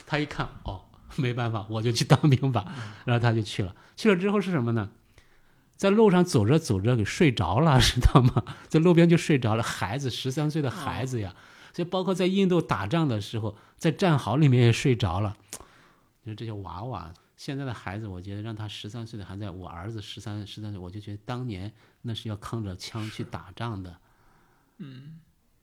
[0.06, 0.82] 他一看，哦，
[1.16, 2.64] 没办法，我就去当兵吧。
[3.06, 3.76] 然后他就去了。
[3.96, 4.92] 去了之后是什么呢？
[5.76, 8.44] 在路上走着走着给睡着了，知道吗？
[8.68, 9.64] 在路边就睡着了。
[9.64, 11.34] 孩子，十三岁的孩子呀，
[11.76, 15.36] 就包括在印度打仗的时候，在战壕里面也睡着了。
[16.24, 17.14] 你说这些娃娃。
[17.36, 21.70] 现在的孩子，我觉得让他十三岁的还在我儿子十三十三岁，我就觉得当年
[22.02, 24.00] 那是要扛着枪去打仗的，
[24.78, 25.20] 嗯，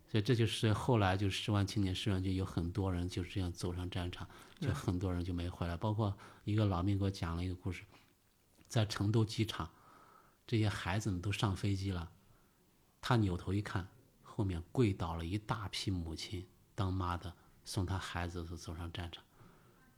[0.07, 4.29] 所以这就是后来就十万青年十万军有很多人就是这样走上战场，
[4.61, 5.75] 就很多人就没回来。
[5.75, 7.85] 包括一个老兵给我讲了一个故事，
[8.69, 9.71] 在成都机场，
[10.47, 12.11] 这些孩子们都上飞机了，
[13.01, 13.89] 他扭头一看，
[14.43, 17.33] 后面跪倒了一大批母亲，当妈的
[17.65, 19.23] 送他孩子是走上战场。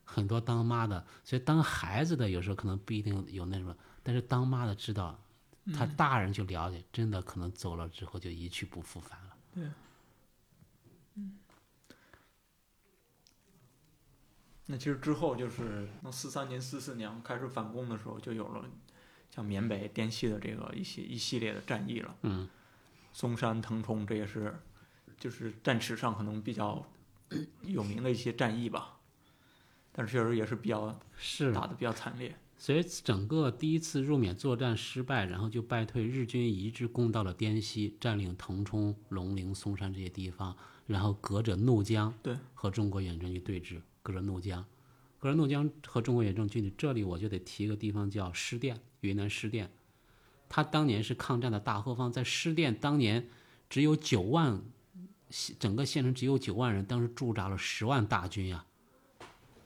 [0.03, 5.19] 很多当妈的，所以当孩子的有时候可能不一定有那什么，但是当妈的知道，
[5.73, 9.35] 他大人就了解，真的可能走了之后就一去不复返了。
[9.51, 9.67] 对
[14.67, 18.63] 那其实之后就是那四三年、四四年开始反攻的时候，就有了
[19.31, 22.15] 像缅北、滇西的这个一些一系列的战役了。
[22.21, 22.47] 嗯，
[23.15, 24.53] 松山、腾冲，这也是
[25.17, 26.85] 就是战史上可能比较
[27.61, 28.99] 有名的一些战役吧。
[29.93, 32.35] 但是确实也是比较是打的比较惨烈。
[32.57, 40.53] 所以整个第一次入缅作战失败，然后就败退，日军一直攻到了滇西，占领腾冲、龙陵、松山这些地方，
[40.85, 44.65] 然后隔着怒江，对，和中国远征军对峙，隔着怒江，
[45.19, 49.71] 隔着怒江和中国远征军，这里我就得提一个地方叫施甸，云南施甸，
[50.47, 53.27] 它当年是抗战的大后方，在失电当年
[53.69, 54.61] 只有九万，
[55.59, 58.63] 整个县城只有九万人，当时驻扎了十万大军呀、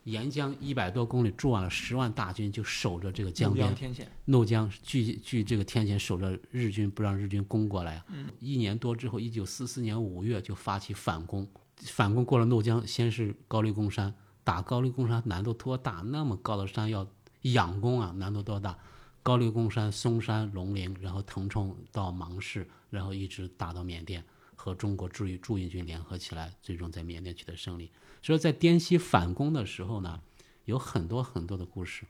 [0.06, 8.06] 沿江一百多公里驻完了十万大军，就守着这个江边天险，怒江据据这个天险守着日军，不让日军攻过来啊。
[8.40, 16.02] 一年多之后，一九四四年五月就发起反攻，反攻过了怒江，先是高黎贡山，打高黎贡山难度多大？
[16.06, 17.06] 那么高的山要
[17.42, 18.80] 仰攻啊，难度多大？
[19.22, 24.24] 高黎贡山、嵩山、龙陵，然后腾冲到芒市，然后一直打到缅甸，
[24.56, 27.92] 和中国驻驻印军联合起来，最终在缅甸取得胜利。
[28.22, 30.20] 所以在滇西反攻的时候呢，
[30.66, 32.06] 有很多很多的故事。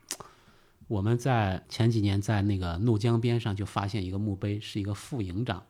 [0.87, 5.63] 我们在前几年在那个怒江边上就发现一个墓碑，是一个副营长，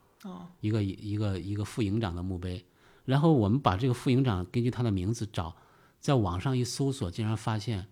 [0.62, 2.66] 一个一个一个副营长的墓碑。
[3.04, 5.56] 然后我们把这个副营长根据他的名字找，
[6.00, 7.88] 在网上一搜索，竟然发现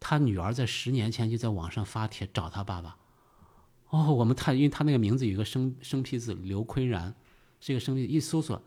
[0.00, 2.96] 他女儿在十年前就在网上发帖找他爸爸。
[3.90, 7.14] 哦，我们看，因为他那个名字有一个生生僻字刘坤然，
[7.60, 8.60] 是一个生僻，一搜索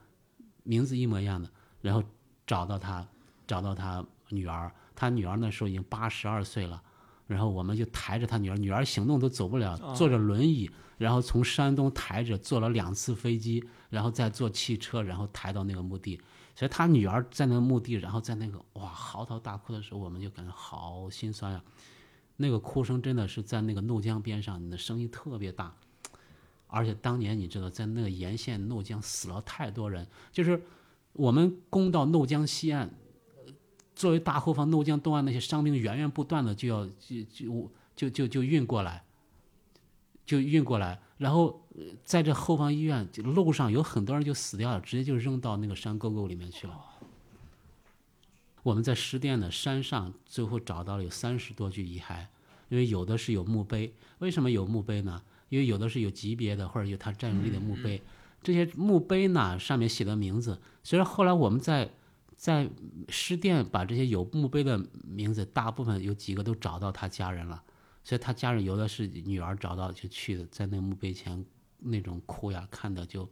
[0.64, 1.50] 名字一模一样的，
[1.82, 2.04] 然后
[2.46, 3.06] 找到他，
[3.48, 6.82] 找到他女儿，他女儿那时候已经八十二岁了。
[7.26, 16.20] 然后我们就抬着他女儿，女儿行动都走不了，坐着轮椅，然后从山东抬着，坐了两次飞机，然后再坐汽车，然后抬到那个墓地。
[16.56, 21.64] 所以他女儿在那个墓地，然后在那个哇嚎啕大哭的时候，我们就感觉好心酸呀。
[22.38, 25.76] 那个哭声真的是在那个怒江边上，你的声音特别大。
[26.68, 30.60] 而且当年你知道，在那个沿线怒江死了太多人，就是
[31.14, 32.90] 我们攻到怒江西岸，
[33.96, 39.04] 作为大后方，怒江东岸那些伤兵源源不断的就要就就就就就运过来，
[40.26, 46.78] 就运过来，然后呃在这后方医院路上有很多人就死掉了，直接就扔到那个山沟沟里面去了。
[48.62, 52.28] 我们在施甸的山上最后找到了有三十多具遗骸，
[52.68, 55.24] 因为有的是有墓碑，为什么有墓碑呢？
[55.48, 58.02] 因为有的是有级别的或者有他占有率的墓碑，
[58.42, 61.90] 这些墓碑呢上面写的名字，虽然后来我们在
[62.36, 62.70] 在
[63.08, 67.64] 施甸把这些有墓碑的名字，大部分有几个都找到他家人了，
[68.04, 71.46] 所以他家人有的是女儿找到就去的，在那墓碑前
[71.80, 73.28] 那种哭呀，看的就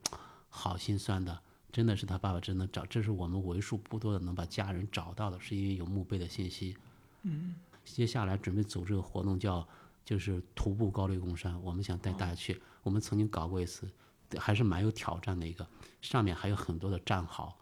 [0.49, 1.37] 好心酸的，
[1.71, 6.77] 真的是他爸爸真的找，这是我们为数不多的能把家人找到的，是因为有墓碑的信息。
[7.23, 9.67] 嗯，接下来准备组织个活动叫
[10.05, 13.89] 就是徒步高黎贡山，我们想带大家去，我们曾经搞过一次，
[14.37, 15.67] 还是蛮有挑战的一个，
[16.01, 17.55] 上面还有很多的战壕。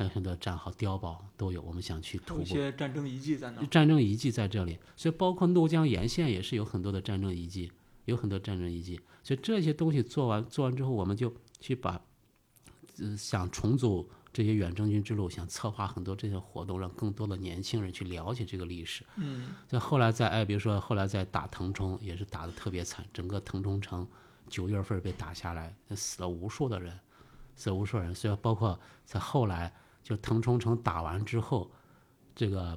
[0.00, 2.48] 还有很多战壕、碉堡都有，我们想去徒步有一。
[2.48, 3.66] 些战争遗迹在那儿。
[3.66, 7.70] 战争遗迹在这里，所以包括怒江沿线也是有很多的战争遗迹，
[8.06, 8.98] 有很多战争遗迹。
[9.22, 12.00] 所以这些东西做完做完之后，我们就去把，
[12.98, 19.04] 呃，想重组这些远征军之路，想策划很多这些活动，让更多的年轻人去了解这个历史。
[19.16, 24.08] 嗯，在后来在哎，比如说后来在打腾冲，也是打得特别惨，整个腾冲城
[24.48, 26.98] 九月份被打下来，死了无数的人，
[27.54, 28.14] 死了无数人。
[28.14, 29.70] 所以包括在后来
[30.10, 31.70] 就腾冲城打完之后，
[32.34, 32.76] 这个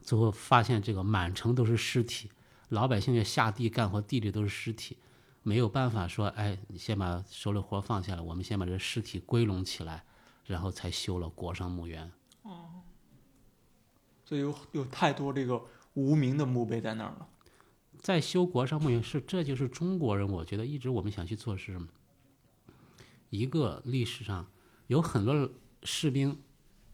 [0.00, 2.30] 最后发现这个满城都是尸体，
[2.68, 4.96] 老百姓也下地干活，地里都是尸体，
[5.42, 10.04] 没有办法说，哎，你先把手里活放下来，我们先把这尸体归拢起来，
[10.44, 12.12] 然后才修了国殇墓园。
[14.24, 15.60] 所以有有太多这个
[15.94, 17.28] 无名的墓碑在那儿了。
[17.98, 21.88] 在修国殇墓园是，这就是中国人，我觉得一直我们想去做的是什么？
[23.30, 24.46] 一个历史上
[24.86, 25.50] 有很多
[25.86, 26.36] 士兵，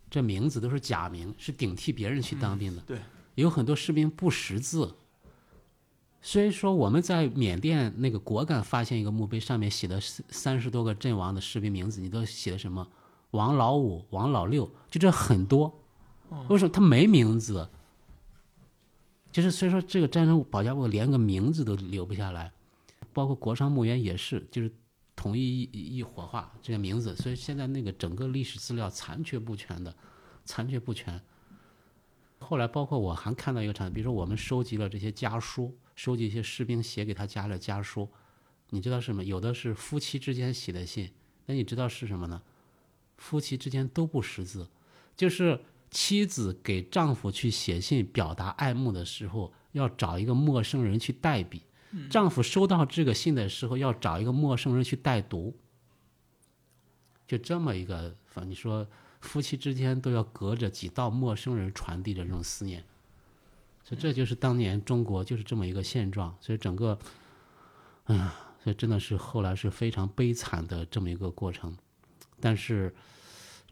[0.09, 2.83] 这名字都是假名，是顶替别人去当兵的。
[2.83, 2.99] 对，
[3.35, 4.95] 有很多士兵不识字。
[6.21, 12.87] 所以说我们在缅甸那个果敢发现一个墓碑，上面写的三三十多个阵亡的士兵名字，你都写的什么？
[13.33, 15.81] 王老五、王老六，就这很多。
[16.49, 17.69] 为什么他没名字？
[19.33, 22.53] 就是所以说这个战争保家卫国连个名字都留不下来，
[23.15, 24.71] 包括国殇墓园也是，就是
[25.23, 29.95] 统一一一火化这些名字，所以现在那个整个历史资料残缺不全的，
[30.45, 31.23] 残缺不全。
[32.41, 38.09] 后来包括我还看到一个场景，比如说我们收集了这些家书，收集一些士兵写给他家的家书，
[38.71, 39.23] 你知道是什么？
[39.23, 41.13] 有的是夫妻之间写的信，
[41.47, 42.43] 那你知道是什么呢？
[43.17, 44.69] 夫妻之间都不识字，
[45.17, 45.61] 就是
[45.93, 51.61] 妻子给丈夫去写信表达爱慕的时候，要找一个陌生人去代笔；
[52.09, 55.57] 丈夫收到这个信的时候，要找一个陌生人去代读。
[57.27, 58.87] 就这么一个，反你说
[59.21, 62.85] 夫妻之间都要隔着几道陌生人传递着这种思念，
[63.85, 66.37] 所以这就是当年中国就是这么一个现状。
[66.41, 66.99] 所以整个，
[68.05, 71.75] 哎呀，所以真的是后来是非常悲惨的这么一个过程。
[72.39, 72.95] 但是，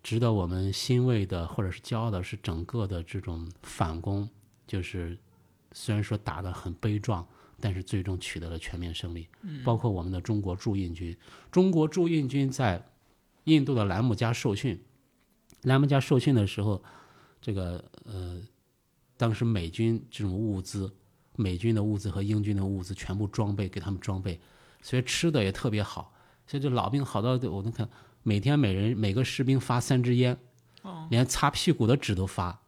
[0.02, 4.28] 值得我们欣慰的或者是骄傲的是，整个的这种反攻，
[4.66, 5.18] 就是
[5.72, 7.26] 虽然说打得很悲壮，
[7.61, 9.29] 但是最终取得了全面胜利。
[9.64, 11.16] 包括我们的中国驻印军，
[11.51, 12.85] 中国驻印军在
[13.44, 14.81] 印度的兰姆加受训，
[15.62, 16.83] 兰姆加受训的时候，
[17.40, 18.40] 这个呃，
[19.16, 20.92] 当时美军这种物资，
[21.37, 24.40] 美军的物资和英军的物资全部装备给他们装备，
[24.83, 26.12] 所以吃的也特别好。
[26.46, 27.88] 所以这老兵好到我能看，
[28.23, 30.38] 每天每人每个士兵发三支烟，
[31.09, 32.61] 连擦屁股的纸都发。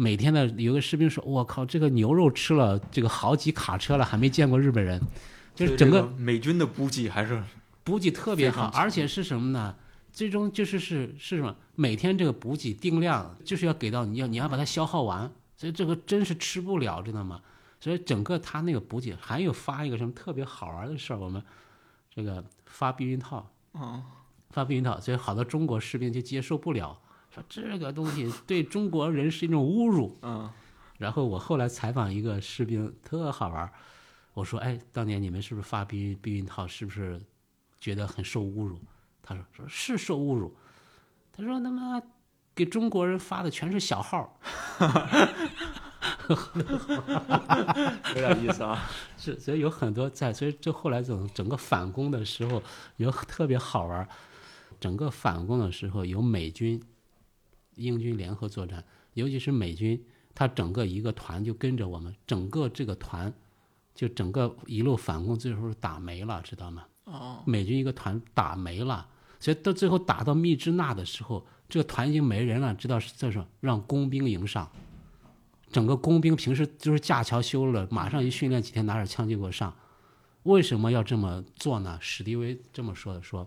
[0.00, 5.02] 每天的有个士兵说：“我靠，这个牛肉吃了这个好几卡车了，还没见过日本人。”
[5.56, 7.42] 就是整个美军的补给还是
[7.82, 9.74] 补给特别好，而且是什么呢？
[10.12, 11.52] 最终就是是是什么？
[11.74, 17.40] 每天这个补给定量就是要给到你要你要把它消耗完，所以这个真是吃不了，知道吗？
[17.80, 21.42] 所以整个他那个补给还有发一个什么特别好玩的事儿，我们
[22.14, 24.00] 这个发避孕套，嗯，
[24.50, 26.96] 发避孕套，所以好多中国士兵就接受不了，
[27.30, 30.18] 说这个东西对中国人是一种侮辱。
[30.22, 30.50] 嗯，
[30.98, 33.72] 然后我后来采访一个士兵，特好玩儿。
[34.34, 36.66] 我说：“哎，当年你们是不是发避孕避孕套？
[36.66, 37.20] 是不是
[37.80, 38.78] 觉得很受侮辱？”
[39.22, 40.54] 他说：“说是受侮辱。”
[41.32, 42.00] 他说：“他妈
[42.54, 44.38] 给中国人发的全是小号
[44.78, 45.28] 儿，
[48.14, 48.88] 有点意思啊。
[49.16, 52.62] 是，所以有很多在，所以这后来整整个反攻的时候
[52.96, 54.08] 有特别好玩儿。
[54.80, 56.80] 整个反攻的时候有美军、
[57.78, 59.98] 英军联合作战，尤其是美军，
[60.34, 63.32] 他整个一个团就跟着我们，整个这个团
[63.94, 66.84] 就整个一路反攻，最后是打没了，知道吗？
[67.04, 69.08] 哦，美军一个团打没了，
[69.40, 74.70] 所以到最后打到密支那的时候，这个团已经没人了，知道是这是让工兵迎上。
[75.70, 79.74] 整个工兵平时就是架桥修了，马上一训练几天，拿着枪就给我上。
[80.44, 81.98] 为什么要这么做呢？
[82.00, 83.46] 史迪威这么说的：说，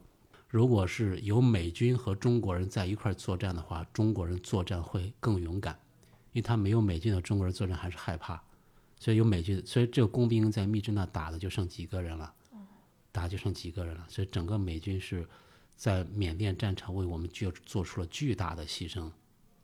[0.51, 5.79] 如果是有美军和中国人在一块儿作战的话，中国人作战会更勇敢，
[6.33, 8.43] 因为他没有美军的中国人作战还是害怕，
[8.99, 12.33] 所以有美军，所以这个工兵在密支那打的就剩几个人了，
[13.13, 15.25] 打就剩几个人了，所以整个美军是
[15.77, 19.09] 在缅甸战场为我们就做出了巨大的牺牲，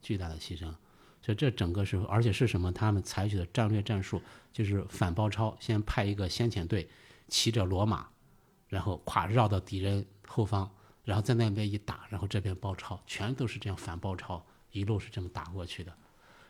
[0.02, 0.74] 巨大的牺牲。
[1.22, 2.72] 所以这整个是，而且是什么？
[2.72, 4.22] 他们采取的战略战术
[4.54, 6.88] 就是反包抄，先派一个先遣队
[7.28, 8.08] 骑着骡马，
[8.70, 10.72] 然后咵绕到敌人后方，
[11.08, 15.94] 然后在那边一打，然后这边包抄，全都是这样反包抄，一路是这么打过去的。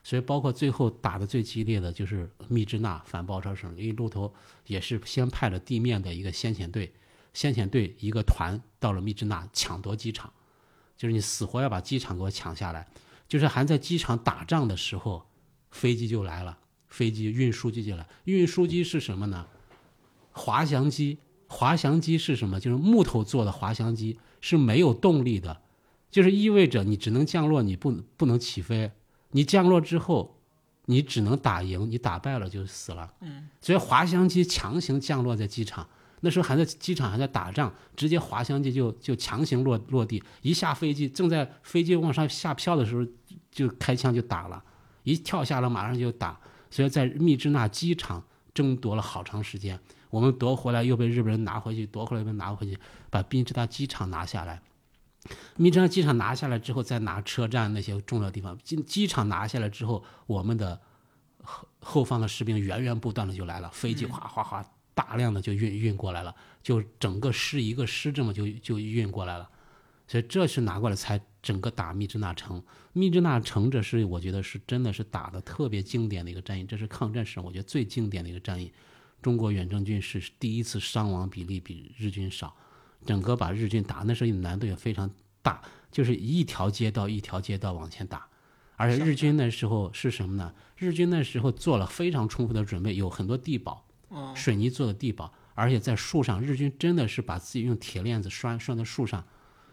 [0.03, 4.33] 所以包括最后打的最激烈的就是密支那反包抄省，因为路头
[4.65, 6.91] 也是先派了地面的一个先遣队，
[7.35, 10.33] 先遣队一个团到了密支那抢夺机场，
[10.97, 12.87] 就是你死活要把机场给我抢下来。
[13.27, 15.23] 就是还在机场打仗的时候，
[15.69, 18.07] 飞机就来了，飞机运输机就来。
[18.23, 19.45] 运输机是什么呢？
[20.31, 21.19] 滑翔机。
[21.49, 22.59] 滑翔机是什么？
[22.59, 25.61] 就是木头做的滑翔机，是没有动力的，
[26.11, 28.91] 就是意味着你只能降落，你不不能起飞。
[29.31, 30.37] 你降落之后，
[30.85, 33.13] 你只能打赢，你打败了就死了。
[33.21, 33.49] 嗯。
[33.61, 35.87] 所以滑翔机强行降落在机场，
[36.21, 43.05] 那时候还在机场还在打仗，直接滑翔机就就强行落落地，一下飞机正在飞机往上下飘的时候，
[43.51, 44.63] 就开枪就打了，
[45.03, 46.39] 一跳下来马上就打，
[46.71, 48.23] 所以在密支那机场
[48.53, 49.77] 争夺了好长时间，
[50.09, 52.77] 我们夺回来又被日本人拿回去，夺回来又被拿回去，
[53.21, 54.61] 把密支那机场拿下来。
[55.55, 60.79] 密支那机场拿下来之后，再拿车站那些重要地方，机机场拿下来之后，我们的
[61.43, 69.49] 后后方的士兵源源不断的就来了，飞机哗哗哗大量的就运运过来了，就整个师一个师这么就就运过来了，
[70.07, 72.63] 所以这是拿过来才整个打密支那城。
[72.93, 78.71] 密支那城这是我觉得是真的是打的特别经典的一个战役，这是抗战史上我觉得最经典的一个战役。
[79.21, 82.55] 中国远征军是第一次伤亡比例比日军少，
[83.05, 85.09] 整个把日军打那时候难度也非常
[85.41, 88.27] 大，就是一条街道一条街道往前打，
[88.75, 90.53] 而且日军那时候是什么呢？
[90.75, 93.85] 日军那时候做了非常充分的准备，有很多地堡，
[94.35, 99.25] 水泥做的地堡，而且在树上，日军真的是把自己用铁链子拴拴在树上，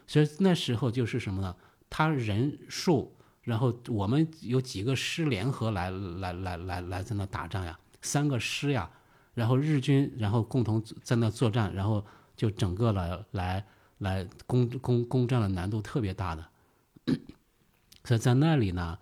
[0.07, 1.55] 所以那时候就是什么呢？
[1.91, 8.91] 他人数，然后我们有几个师联合来来来来来在那打仗呀，三个师呀，
[9.35, 12.05] 然后日军然后共同在那作战，然后
[12.37, 13.65] 就整个来来
[13.99, 16.47] 来攻攻攻占了难度特别大的，
[18.05, 18.99] 所以在那里呢。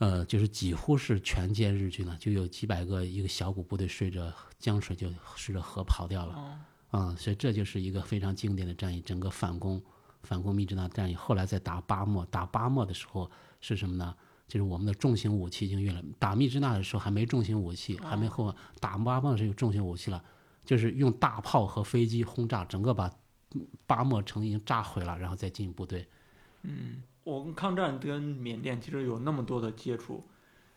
[0.00, 9.78] 呃，就是几乎是全歼日军了，就有几百个一个小股部队顺着江水就顺着河跑掉了，啊、所以这就是一个非常经典的战役，整个反攻
[10.22, 11.14] 反攻密支那战役。
[11.14, 13.30] 后来在打巴莫，打巴莫的时候
[13.60, 14.16] 是什么呢？
[14.48, 20.24] 就是我们的重型武器已经越来，打密支那的时候还没重型武器，还没后打巴莫的时候有重型武器了，
[20.70, 23.10] 就是用大炮和飞机轰炸，整个把
[23.88, 26.06] 巴莫城已经炸毁了，然后再进部队。
[26.62, 30.24] 嗯我们抗战跟缅甸其实有那么多的接触，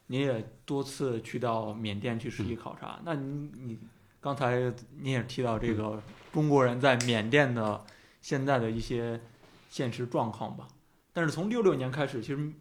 [0.08, 3.00] 你也多次去到缅甸去实地考察。
[3.06, 3.80] 那你你
[4.20, 7.86] 刚才你也提到这个中国人在缅甸的
[8.20, 9.22] 现在的一些
[9.70, 10.68] 现实状况吧？
[11.14, 12.52] 但是从六六年开始，其实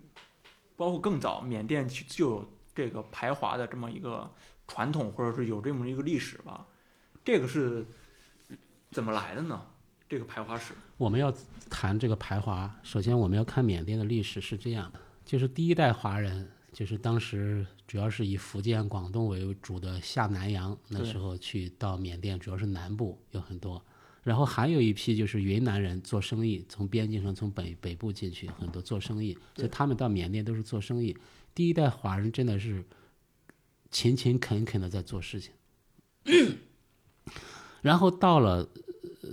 [0.76, 4.30] 包括更早，缅甸其就有这个排华的这么一个
[4.68, 6.66] 传统，或者是有这么一个历史吧？
[7.24, 7.86] 这个是
[8.90, 9.60] 怎么来的呢？
[10.08, 10.74] 这个排华史？
[10.96, 11.34] 我们要
[11.70, 23.82] 谈这个排华，首先我们要看缅甸的历史是这样的，就是第一代华人，就是当时主要是以福建、广东为主的下南洋，那时候去到缅甸，主要是南部有很多，
[24.22, 31.16] 然后还有一批就是云南人做生意，从边境上从北北部进去，很多做生意，所以他们到缅甸都是做生意。
[31.54, 32.84] 第一代华人真的是
[33.90, 35.52] 勤勤恳恳的在做事情，
[37.82, 38.66] 然后到了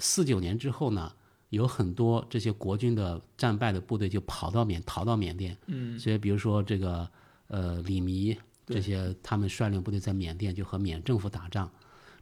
[0.01, 1.09] 四九年之后呢，
[1.49, 7.09] 有很多这些国军的战败的部队就跑到缅逃到缅甸，嗯，所以比如说这个
[7.47, 11.71] 呃李弥这些他们率领部队在缅甸就和缅政府打仗，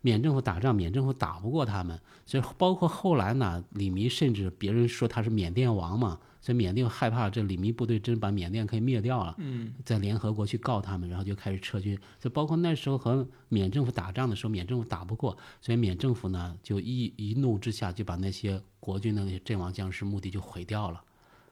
[0.01, 11.99] 缅政府打仗，缅政府打不过他们，所以包括后来呢，李弥甚至别人说他是缅甸王嘛，所以缅甸害怕这李弥部队真把缅甸可以灭掉了，嗯，在联合国去告他们，然后就开始撤军。
[12.21, 21.03] 就包括那时候和缅政府打仗的时候，缅政府打不过，所以缅政府呢就一一怒之下就把那些国军的那些阵亡将士墓地就毁掉了，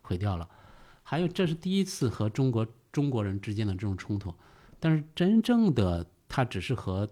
[0.01, 0.47] 毁掉了。
[1.03, 4.33] 还有这是第一次和中国中国人之间的这种冲突，
[4.79, 7.09] 但是真正的他只是和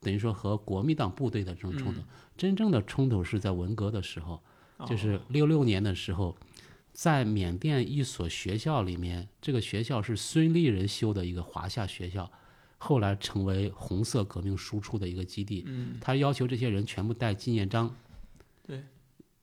[0.00, 2.00] 等于说和国民党部队的这种冲突，
[2.36, 4.42] 真正的冲突是在文革的时候，
[4.88, 6.36] 就是六六年的时候，
[6.94, 12.30] 在缅甸一所学校里面，这个学校是孙立人修的一个华夏学校，
[12.78, 15.64] 后来成为红色革命输出的一个基地。
[15.66, 17.94] 嗯，他要求这些人全部带纪念章，
[18.66, 18.82] 对，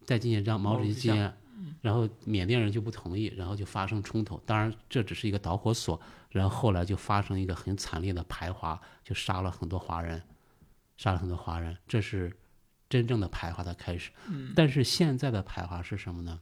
[0.06, 1.32] 带纪念章，毛主席纪念。
[1.80, 4.42] 然后缅甸人就不同意，然后就发生冲突。
[4.48, 6.00] 当然，这只是一个导火索，
[6.30, 10.24] 然后后来就发生一个很惨烈的排华，就杀了很多华人，
[10.98, 12.36] 杀了很多华人，这是
[12.90, 14.10] 真正的排华的开始。
[14.56, 16.40] 但是现在的排华是什么呢？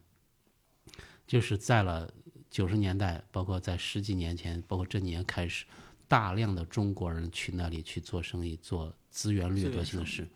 [1.30, 2.12] 就是在了
[2.50, 5.64] 九十年代，包括在十几年前，包括这几年开始，
[6.08, 10.28] 大量的中国人去那里去做生意，做资源掠夺性的事。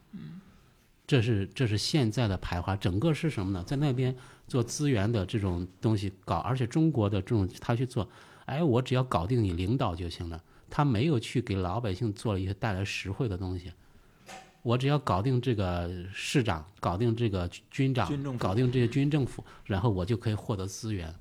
[1.08, 3.64] 这是这是现在的排华，整个是什么呢？
[3.66, 4.16] 在那边
[4.48, 8.08] 做资源的这种东西搞，而且中国的这种他去做，
[8.46, 13.74] 哎，我只要搞定你领导就行了，他没有去给老百姓做了一些带来实惠的东西。
[14.64, 21.14] 我只要搞定这个市长，搞定这个军长，军搞定这些军政府，然后我就可以获得资源，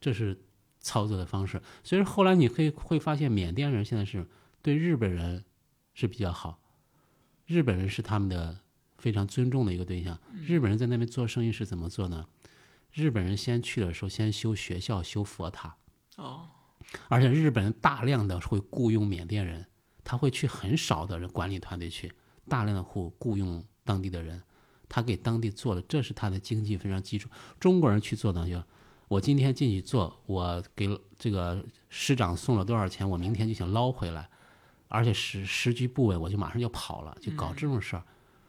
[0.00, 0.38] 这是
[0.80, 1.62] 操作的方式。
[1.82, 4.26] 所以后来你可以会发现，缅甸人现在是
[4.60, 5.44] 对日本人
[5.94, 6.60] 是比较好，
[7.46, 8.58] 日本人是他们的
[8.98, 10.18] 非常尊重的一个对象。
[10.44, 12.26] 日本人在那边做生意是怎么做呢？
[12.92, 15.76] 日本人先去的时候，先修学校、修佛塔，
[16.16, 16.48] 哦，
[17.08, 19.66] 而且日本人大量的会雇佣缅甸人，
[20.02, 22.10] 他会去很少的人管理团队去，
[22.48, 24.42] 大量的户雇佣当地的人，
[24.88, 27.28] 他给当地做了，这是他的经济非常基础。
[27.60, 28.60] 中国人去做呢，就
[29.06, 30.88] 我今天进去做，我给
[31.18, 34.28] 这个师长送了多少钱，我明天就想捞回来，
[34.88, 38.02] 而且时时局不稳，我就马上就跑了，就搞这种事儿，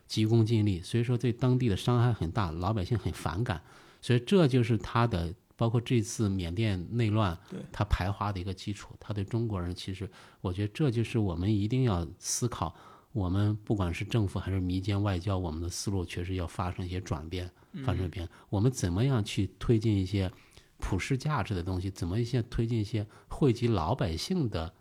[0.08, 3.62] 急功近利，所以说对当地的伤害很大，老百姓很反感，
[4.02, 5.34] 所以这就是他的。
[5.60, 12.74] 包括这次缅甸内乱对，他排华的一个基础，他对中国人其实，我觉得这就是我们一定要思考，
[13.12, 17.50] 我们不管是政府还是民间外交，我们的思路确实要发生一些转变，
[17.84, 18.28] 发生变。
[18.50, 20.32] 我们怎么样去推进一些
[20.78, 21.90] 普世价值的东西？
[21.90, 24.72] 怎么一些推进一些惠及老百姓的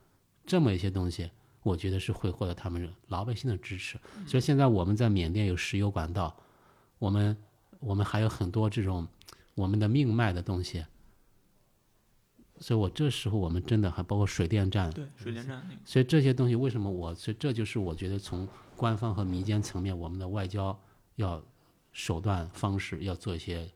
[0.44, 1.30] 这么一些东西？
[1.62, 3.98] 我觉得是会获得他们老百姓的支持。
[4.26, 6.36] 所以现在我们在缅甸有石油管道，
[6.98, 7.36] 我们
[7.80, 9.08] 我们还有很多这种
[9.54, 10.84] 我们的命脉的东西。
[12.61, 20.78] 所以我这时候我们真的还包括水电站，对，水电站，所以这些东西为什么我，所以这就是我觉得从官方和民间层面，我们的外交
[21.16, 21.42] 要
[21.92, 23.68] 手段方式要做一些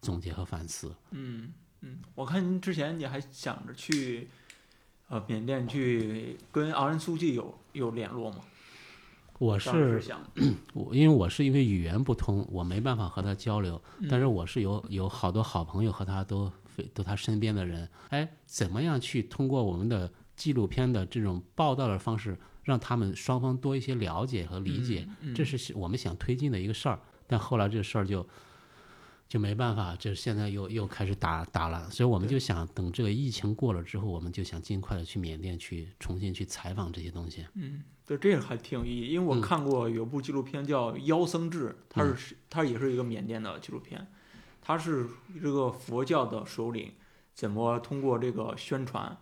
[0.00, 0.94] 总结和反思。
[1.10, 4.28] 嗯嗯，我看您之前你还想着去，
[5.08, 8.38] 呃，缅甸去跟昂山素季有有联络吗？
[9.38, 10.02] 我是
[10.92, 26.98] 因为我是因为语言不通，我没办法和他交流，嗯但是我是有有好多好朋友和他都非都他身边的人，哎，怎么样去通过我们的纪录片的这种报道的方式，让他们双方多一些了解和理解，这是我们想推进的一个事儿。
[27.26, 28.26] 但后来这个事儿就
[29.28, 37.46] 就没办法，这现在又又开始打打了，所以我们就想等这个疫情过了之后，我们就想尽快的去缅甸去重新去采访这些东西。
[37.54, 39.40] 嗯，对，这个还挺有意义，因为我嗯。
[39.40, 42.16] 看过有部纪录片叫《妖僧志》，它嗯。
[42.16, 44.04] 是它也是一个缅甸的纪录片，
[44.60, 45.06] 它是
[45.42, 46.92] 这个佛教的首领
[47.34, 49.16] 怎么通过这个宣传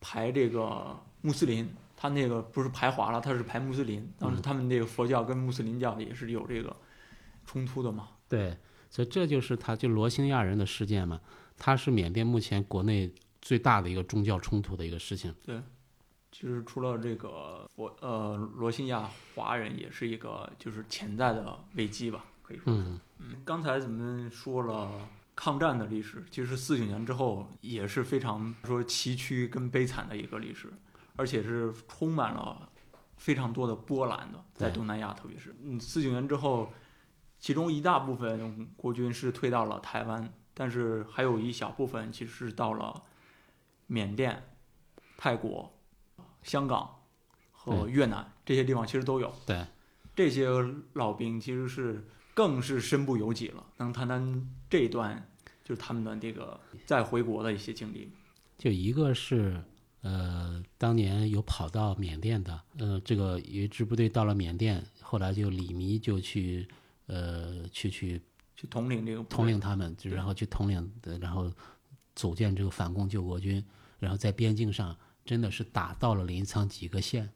[0.00, 6.74] 排这个穆斯林，他那个不是排华了，他是排穆斯林，当时嗯他们那个佛教跟穆斯林教也是有这个
[7.46, 8.08] 冲突的嘛。
[8.28, 8.56] 对，
[8.90, 11.20] 所以这就是他就罗兴亚人的事件嘛，
[11.56, 13.10] 他是缅甸目前国内
[13.40, 15.34] 最大的一个宗教冲突的一个事情。
[15.44, 15.60] 对
[16.32, 22.64] 其实除了这个佛呃罗兴亚华人，也是一个就是潜在的危机吧，可以说。
[22.66, 24.90] 嗯，嗯，刚才咱们说了
[25.34, 30.72] 抗战的历史，其实四九年之后也是非常说崎岖跟悲惨的一个历史，
[31.16, 32.68] 而且是充满了
[33.16, 35.54] 非常多的波澜的，在东南亚，特别是。
[35.62, 36.72] 嗯四九年之后，
[37.38, 43.02] 其中一大部分国军是退到了台湾，但是还有一小部分其实是到了
[43.86, 44.42] 缅甸、
[45.16, 45.72] 泰国、
[46.42, 47.02] 香港
[47.50, 49.32] 和越南这些地方，其实都有。
[49.46, 49.66] 对，
[50.14, 50.48] 这些
[50.92, 53.64] 老兵其实是更是身不由己了。
[53.78, 55.26] 能谈谈这一段，
[55.64, 58.12] 就是他们的这个再回国的一些经历吗？
[58.58, 59.62] 就一个是
[60.02, 66.68] 呃，当年有跑到缅甸的，呃，这个有一支部队到了缅甸，后来就李弥就去
[67.06, 68.20] 呃去去
[68.54, 71.50] 去统领这个统领他们，就然后去统领，呃然后
[72.14, 73.64] 组建这个反共救国军，
[73.98, 77.28] 然后在边境上真的是打到了临沧几个县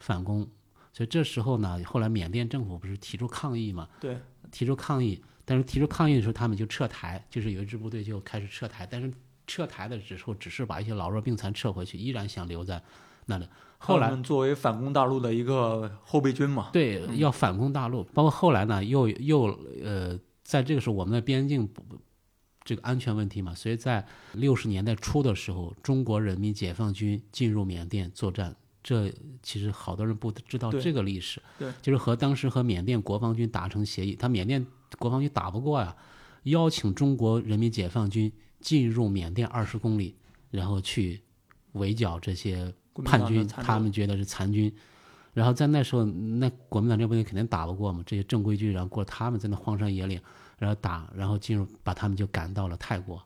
[0.00, 0.48] 反攻。
[0.92, 3.88] 所以这时候呢，后来缅甸政府不是提出抗议嘛？
[4.00, 4.18] 对，
[4.54, 9.12] 提出抗议，但是提出抗议的时候，他们就撤台，就是有一支部队就开始撤台，但是
[9.48, 12.80] 撤台的时候只是把一些老弱病残撤回去，依然想留在
[13.26, 13.48] 那里。
[13.78, 19.46] 后来作为反攻大陆的一个后备军嘛，对，要反攻大陆，包括后来呢，又又
[19.82, 21.98] 呃，在这个时候，我们的边境不不
[22.62, 29.10] 这个安全问题嘛，所以在六十年代初的时候，中国人民解放军进入缅甸作战，这
[29.42, 34.64] 其实好多人不知道这个历史，对就是和当时和缅甸国防军达成协议，他缅甸
[34.98, 35.96] 国防军打不过呀，
[36.42, 38.30] 邀请中国人民解放军
[38.60, 40.14] 进入缅甸二十公里，
[40.50, 41.22] 然后去
[41.72, 42.72] 围剿这些
[43.04, 44.70] 叛军，他们觉得是残军。
[45.32, 50.20] 然后在那时候，那国民党这部队肯定打不过嘛，这些正规军，然后过他们在那荒山野岭，
[50.58, 53.20] 然后打，然后进入把他们就赶到了泰国，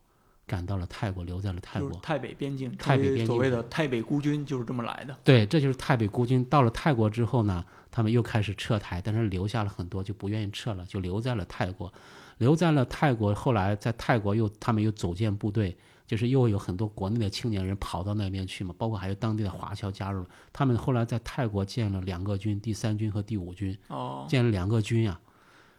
[0.49, 1.90] 赶到了泰国，留在了泰国。
[1.90, 5.14] 就是台北边境，泰北边境所谓的台北孤军就是这么来的。
[5.22, 6.44] 对，这就是泰北孤军。
[6.46, 11.92] 到了泰国之后呢，他们又开始撤台，但是留下了很多就不愿意撤了，就留在了泰国，
[12.38, 13.34] 留在了泰国。
[13.34, 15.76] 后来在泰国又他们又组建部队，
[16.07, 20.28] 就是又有很多国内的青年人跑到那边去嘛，包括还有当地的华侨加入了。
[20.53, 25.20] 他们后来在泰国建了两个军，第三军和第五军，哦，建了两个军呀、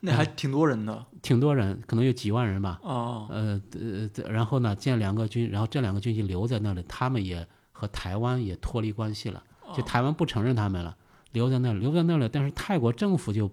[0.01, 1.05] 那还挺多人的。
[1.21, 2.79] 挺多人，可能有几万人吧。
[2.81, 9.43] 哦，呃呃，然后呢，建两个军，然后这两个军就留在那里，他们也和台湾也脱离关系了，
[9.75, 10.95] 就哦台湾不承认他们了，
[11.33, 12.29] 留在那里，留在那里。
[12.31, 13.51] 但是泰国政府就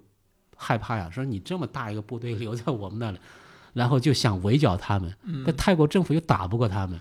[0.56, 3.18] 害怕呀，说你这么大一个部队留在我们那里，
[3.74, 5.42] 然后就想围剿他们，嗯。
[5.44, 7.00] 但泰国政府又打不过他们，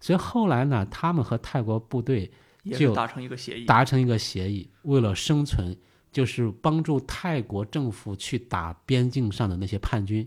[0.00, 2.30] 所以后来呢，他们和泰国部队
[2.78, 3.64] 就达成一个协议。
[3.64, 5.76] 达成一个协议，为了生存，
[6.14, 10.26] 就是帮助泰国政府去打边境上的那些叛军，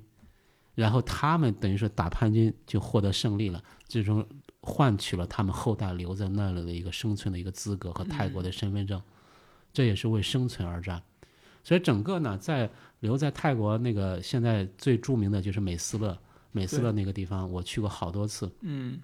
[0.76, 4.28] 然后他们等于说打叛军就获得胜利了，最终
[4.60, 9.02] 换取了他们后代留在那里的一个生存的一个资格和泰国的身份证，
[9.72, 11.02] 这也是为生存而战。
[11.64, 12.70] 所以整个呢，在
[13.00, 16.20] 留在泰国那个现在最著名的就是美斯乐，
[16.52, 19.00] 美斯乐那个地方我去过好多次，嗯，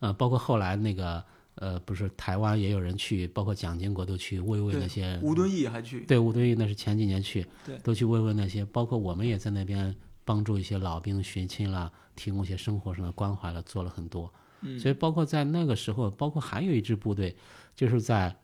[0.00, 1.24] 呃，包括后来那个
[1.60, 6.00] 呃，不是台湾也有人去，包括蒋经国都去慰问那些吴敦义还去。
[6.06, 9.94] 对吴敦义那是前几年去，对都去慰问那些，包括我们也在那边
[10.24, 14.32] 帮助一些老兵寻亲啦，提供一些生活上的关怀了，做了很多。
[14.60, 17.36] 嗯所以包括在那个时候，包括还有一支部队，
[17.74, 18.36] 就是在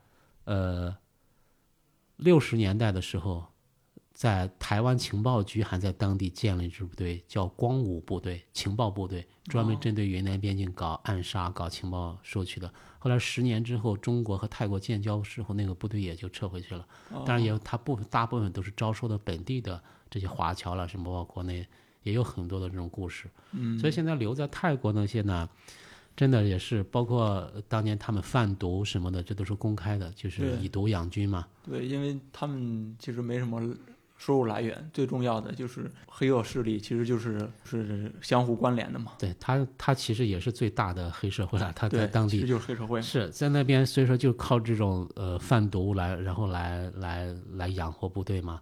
[0.44, 0.96] 呃
[2.16, 3.44] 六十年代的时候，
[4.14, 12.72] 在台湾情报局还在当地建了一支部队，叫光武部队情报部队，专门哦针对云南边境搞暗杀、搞情报收取的。
[13.00, 16.86] 后来十年之后，中国和泰国建交之后，那个部队也就撤回去了。
[17.26, 21.66] 当然也有，它部分大部分都是招收的本地的这些华侨了，什么包括国内
[22.04, 23.28] 也有很多的这种故事。
[23.50, 25.48] 嗯，所以现在留在泰国那些呢，
[26.16, 31.46] 真的也是包括当年他们贩毒什么的，这都是公开的，就是以毒养军嘛。
[31.64, 33.60] 对，因为他们其实没什么
[34.16, 39.12] 收入来源，最重要的就是黑恶势力，其实就是是相互关联的嘛。
[39.18, 41.72] 对他，他其实也是最大的黑社会了。
[41.74, 43.02] 他在，当地其实就是黑社会。
[43.02, 48.60] 是在那边，所以说就靠这种呃贩毒来，然后来来来养活部队嘛。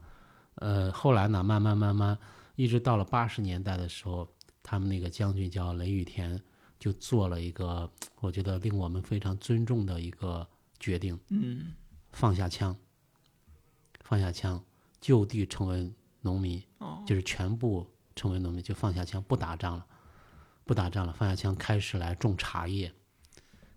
[0.56, 2.16] 呃，后来呢，慢慢慢慢，
[2.56, 4.28] 一直到了八十年代的时候，
[4.62, 6.40] 他们那个将军叫雷雨田，
[6.78, 7.90] 就做了一个
[8.20, 10.46] 我觉得令我们非常尊重的一个
[10.80, 11.72] 决定，嗯，
[12.12, 12.76] 放下枪，
[14.02, 14.62] 放下枪，
[15.02, 15.92] 就地成为
[16.22, 17.86] 农民，哦，就是全部
[18.16, 19.84] 成为农民，就放下枪，不打仗了，
[20.64, 22.90] 不打仗了，放下枪，开始来种茶叶，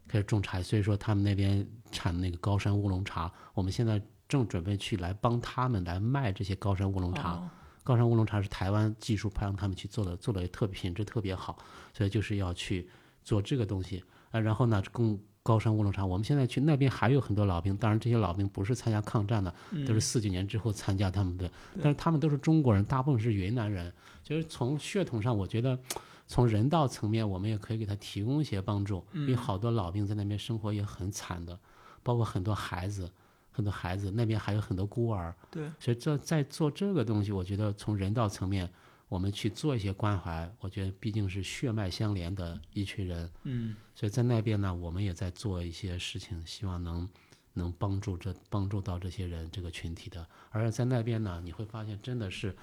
[0.07, 0.63] 开始种茶叶。
[0.63, 7.33] 所以说他们那边产那个高山乌龙茶，我们现在正准备去来帮他们来卖这些高山乌龙茶。
[7.33, 7.49] 哦
[7.85, 11.55] 高山乌龙茶是台湾技术派让他们去做的，做的也特别品质特别好，
[11.93, 12.89] 所以就是要去
[13.23, 14.39] 做这个东西啊。
[14.39, 19.53] 然后呢，供高山乌龙茶，我们现在去那边还有很多老兵，当然这些老兵不是参加抗战的，
[19.85, 21.47] 都是四九年之后参加他们的，
[21.83, 23.93] 但是他们都是中国人，大部分是云南人，
[24.23, 25.77] 就是从血统上，我觉得
[26.25, 31.55] 从人道层面，我们也可以给他提供一些帮助，因为好多老兵在那边生活也很惨的，
[32.01, 33.11] 包括很多孩子。
[33.51, 38.69] 很多孩子那边还有很多孤儿，对，所以这在做这个东西，我觉得从人道层面，
[39.07, 47.07] 我们去做一些关怀，我觉得毕竟是血脉相连的一群人，嗯，所以在那边呢，我们也在做一些事情，希望能
[47.53, 50.25] 能帮助这帮助到这些人这个群体的。
[50.49, 52.55] 而在那边呢，你会发现真的是，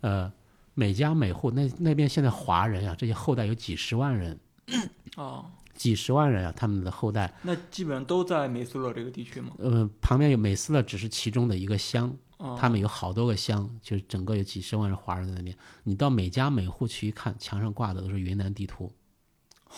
[0.00, 0.30] 呃，
[0.74, 4.38] 每家每户那那边现在华人啊，这些后代有几十万人，
[5.16, 9.52] 哦，几十万人啊，他们的后代，那基本上都在美斯勒这个地区吗。
[9.58, 12.16] 呃，旁边有美斯勒只是其中的一个乡，哦，
[12.58, 15.56] 他们有好多个乡，就是整个有几十万人华人在那边。
[15.82, 18.92] 你到每家每户去一看，墙上挂的都是云南地图，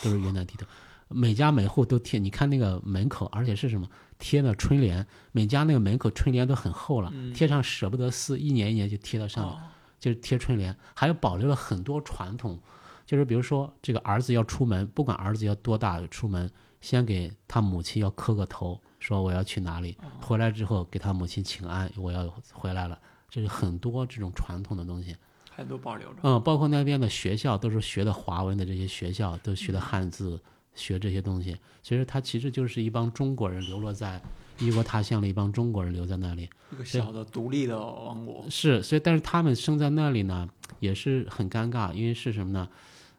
[0.02, 0.66] 都是云南地图，
[1.08, 2.18] 每家每户都贴。
[2.18, 3.88] 你看那个门口，而且是什么
[4.18, 9.60] 贴的春联，每家那个门口春联都很厚了，贴上舍不得撕，一年一年就贴到上面，哦
[9.98, 12.60] 就是贴春联，还有保留了很多传统。
[13.06, 16.50] 就是比如说，这个儿子要出门，不管儿子要多大出门，
[16.80, 22.98] 先给他母亲要磕个头，说我要去哪里，回来之后给他母亲请安，我要回来了。
[23.30, 25.14] 这是很多这种传统的东西，
[25.48, 26.16] 还都保留着。
[26.22, 30.40] 嗯，包括那边的学校都是学的华文的这些学校，都学的汉字，
[30.74, 31.56] 学这些东西。
[31.84, 34.20] 所以说，它其实就是一帮中国人流落在
[34.58, 36.48] 异国他乡的一帮中国人留在那里。
[36.72, 38.44] 一个小的独立的王国。
[38.50, 40.48] 是，所以但是他们生在那里呢，
[40.80, 42.68] 也是很尴尬，因为是什么呢？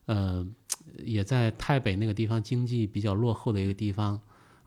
[0.07, 0.45] 呃，
[0.97, 4.19] 也在台北那个地方经济比较落后的一个地方，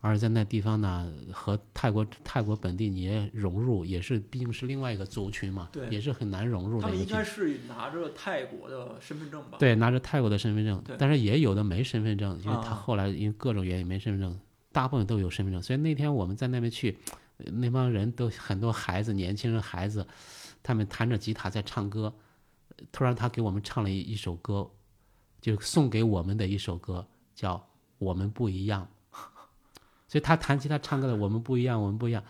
[0.03, 7.03] 而在那地方呢，和泰国泰国本地你也融入，也是毕竟是另外一个族群嘛，对也是很难融入他们的。
[7.03, 14.39] 应该是拿着泰国的身份证吧？，对，拿着泰国的身份证，但是也有的没身份证，因为他啊后来因为各种原因没身份证，
[14.71, 15.61] 大部分都有身份证。
[15.61, 16.97] 所以那天我们在那边去，
[17.37, 20.07] 呃那帮人都很多孩子，年轻人孩子，
[20.63, 22.11] 他们弹着吉他在唱歌，
[22.91, 24.67] 突然他给我们唱了一一首歌，
[25.39, 27.55] 就送给我们的一首歌，叫
[27.99, 28.81] 《我们不一样》。
[30.11, 32.21] 所以他弹吉他唱歌的《我们不一样》，我们不一样。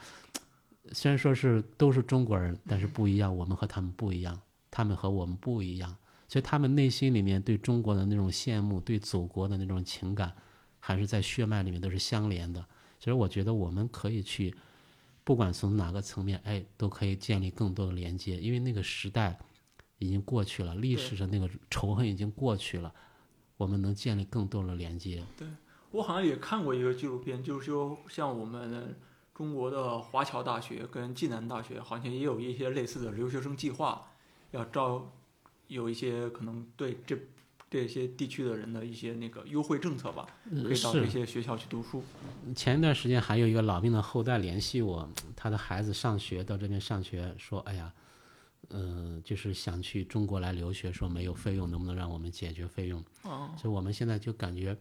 [0.92, 5.98] 虽然说是都是中国人，但是不一样，我们和他们不一样，他们和我们不一样。
[6.28, 10.32] 所以他们内心里面对中国的那种羡慕，对祖国的那种情感，
[10.80, 12.64] 还是在血脉里面都是相连的。
[13.00, 14.54] 所以我觉得我们可以去，
[15.24, 19.40] 不管从哪个层面，哎，都可以建立更多的连接，因为那个时代
[19.98, 22.94] 已经过去了，历史上那个仇恨已经过去了，
[23.58, 25.24] 我们能建立更多的连接。
[25.92, 28.96] 我好像也看过一个纪录片，就是说像我们
[29.34, 34.12] 中国的华侨大学跟暨南大学好像也有一些类似的留学生计划，
[34.52, 35.12] 要招
[35.68, 37.18] 有一些可能对这
[37.70, 42.04] 这些地区的人的一些那个优惠政策吧，可呃以到这些学校去读书。
[42.56, 47.94] 前一段时间还有一个老兵的后代联系我，他的孩子上学到这边上学，说哎呀，
[48.70, 53.04] 嗯、就是想去中国来留学，说没有费用，能不能让我们解决费用？
[53.24, 54.78] 哦，所以我们现在就感觉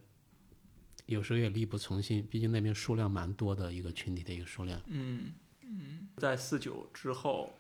[1.11, 4.81] 有时候也力不从心，毕竟那边数量蛮多的一个群体的一个数量。
[4.87, 5.33] 嗯
[5.63, 7.53] 嗯，在四九之后，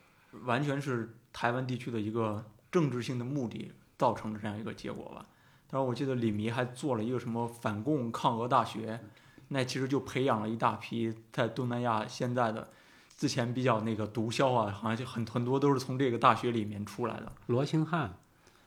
[0.45, 5.27] 完全是台湾地区的一个政治性的目的造成的这样一个结果吧。
[5.69, 9.01] 当然，我记得李弥还做了一个什么反共抗俄大学，
[9.49, 12.71] 那其实就培养了一大批在东南亚现在的
[13.17, 17.33] 之前比较那个毒枭啊，好像就很很多都是从这个大学里面出来的。
[17.47, 18.17] 罗兴汉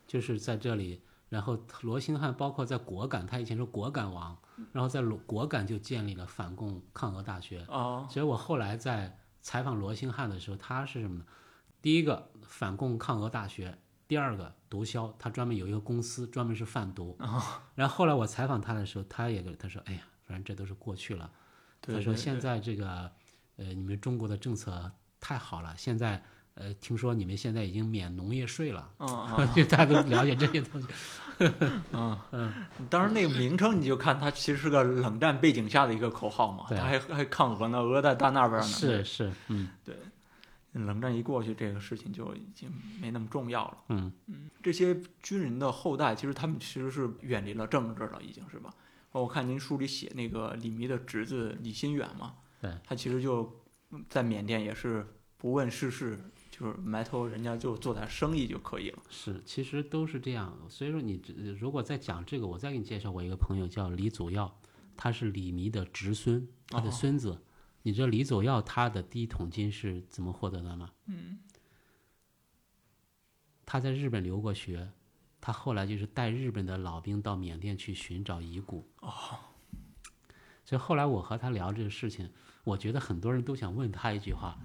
[0.06, 1.02] 就是在这里，
[1.34, 4.38] 然后罗兴汉包括在果敢，他以前是果敢王，
[4.72, 7.66] 然后在罗果敢就建立了反共抗俄大学。
[7.68, 11.26] 啊，所以我后来在采访罗兴汉的时候，他是什么呢？
[11.82, 13.76] 第一个反共抗俄大学，
[14.08, 17.18] 第二个毒枭，他专门有一个公司专门是贩毒。
[17.74, 21.32] 然后后来我采访他的时候，他也跟他说：“哎呀，反正这都是过去了。”
[21.82, 23.12] 他说现在这个
[23.58, 26.24] 呃，你们中国的政策太好了，现在
[26.56, 30.88] 呃，听说你们现在已经免农业税了，嗯嗯 就大家都了解这些东西。
[31.94, 32.54] 嗯 嗯，
[32.90, 38.68] 当然那个名称你就看它其实是个冷战背景下的一个口号嘛，对它还还抗俄呢，俄在大那边呢。
[38.68, 39.96] 是是，嗯对
[40.74, 43.78] 冷战一过去，这个事情就已经没那么重要了。
[43.90, 44.12] 嗯，
[44.62, 48.72] 这些军人的后代，其实他们其实是远离了政治了，已经是吧？
[49.12, 53.62] 我看您书里写那个李弥的侄子李新远嘛，对，他其实就
[54.10, 55.06] 在缅甸也是
[55.38, 56.20] 不问世事，
[56.54, 59.00] 就是埋头人家就做点生意就可以了。
[59.10, 60.56] 是，其实都是这样。
[60.70, 61.20] 所以说你
[61.60, 64.56] 如果再讲这个，我再给你介绍我一个朋友叫李祖耀，
[64.96, 67.42] 他是李弥的侄孙，他的哦孙子。
[67.82, 70.92] 你知道李祖耀他的第一桶金是怎么获得的吗？
[71.08, 71.40] 嗯，
[73.66, 74.92] 他在日本留过学，
[75.42, 78.88] 他后来就是带日本的老兵到缅甸去寻找遗骨。
[79.02, 79.12] 哦，
[80.64, 82.30] 所以后来我和他聊这个事情，
[82.64, 84.58] 我觉得很多人都想问他一句话，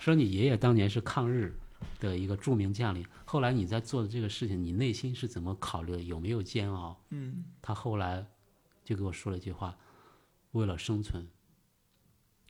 [0.00, 1.54] 说你爷爷当年是抗日
[2.00, 6.02] 的一个著名将领，后来你在做的这个事情，你内心是怎么考虑的？
[6.02, 7.04] 有没有煎熬？
[7.10, 8.26] 嗯，他后来
[8.82, 9.76] 就给我说了一句话：
[10.52, 11.28] 为了生存，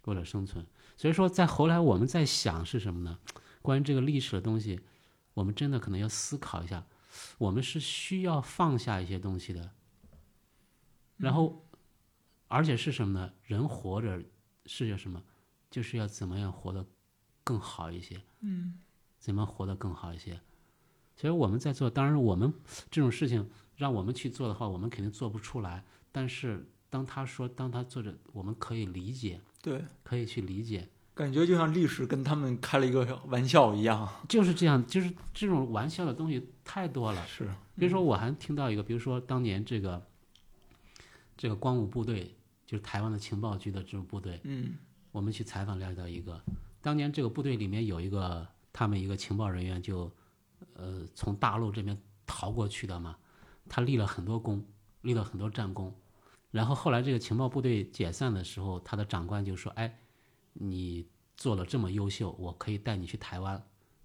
[0.04, 0.64] 为了生存。
[0.96, 3.18] 所以说，在后来我们在想是什么呢？
[3.60, 4.80] 关于这个历史的东西，
[5.34, 6.86] 我们真的可能要思考一下，
[7.38, 9.72] 我们是需要放下一些东西的。
[11.16, 11.66] 然后，
[12.46, 13.32] 而且是什么呢？
[13.44, 14.22] 人活着
[14.66, 15.22] 是要什么？
[15.70, 16.84] 就是要怎么样活得
[17.42, 18.20] 更好一些。
[18.40, 18.78] 嗯，
[19.18, 20.40] 怎么活得更好一些？
[21.14, 22.52] 其实我们在做，当然我们
[22.90, 25.84] 这种事情让我们去做的话，我们肯定做不出来。
[26.10, 34.08] 但是当他说，当他做着，我们可以理解，对，可以去理解，感觉就像历史跟他们开了一个玩笑一样。
[34.28, 37.26] 就是这样，就是这种玩笑的东西太多了。
[37.26, 40.02] 是，比如说，我还听到一个，比如说当年这个
[41.36, 42.34] 这个光武部队，
[42.72, 44.74] 就是台湾的情报局的这种部队，嗯
[45.10, 46.42] 我们去采访了解到一个，
[46.80, 50.10] 当年这个部队里面有一个他们一个情报人员就，
[50.72, 53.14] 呃，从大陆这边逃过去的嘛，
[53.68, 54.64] 他立了很多功，
[55.02, 55.94] 立了很多战功，
[56.50, 59.98] 然后后来这个情报部队解散的时候，他的长官就说：“哎，
[60.54, 61.06] 你
[61.36, 63.62] 做了这么优秀，我可以带你去台湾。”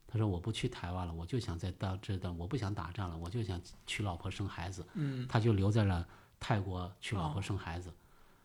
[0.07, 6.05] 他说：“我不去台湾了，我就想在到这的，我不想打仗了，我就想娶老婆生孩子。”嗯，他就留在了
[6.38, 7.89] 泰国娶老婆生孩子。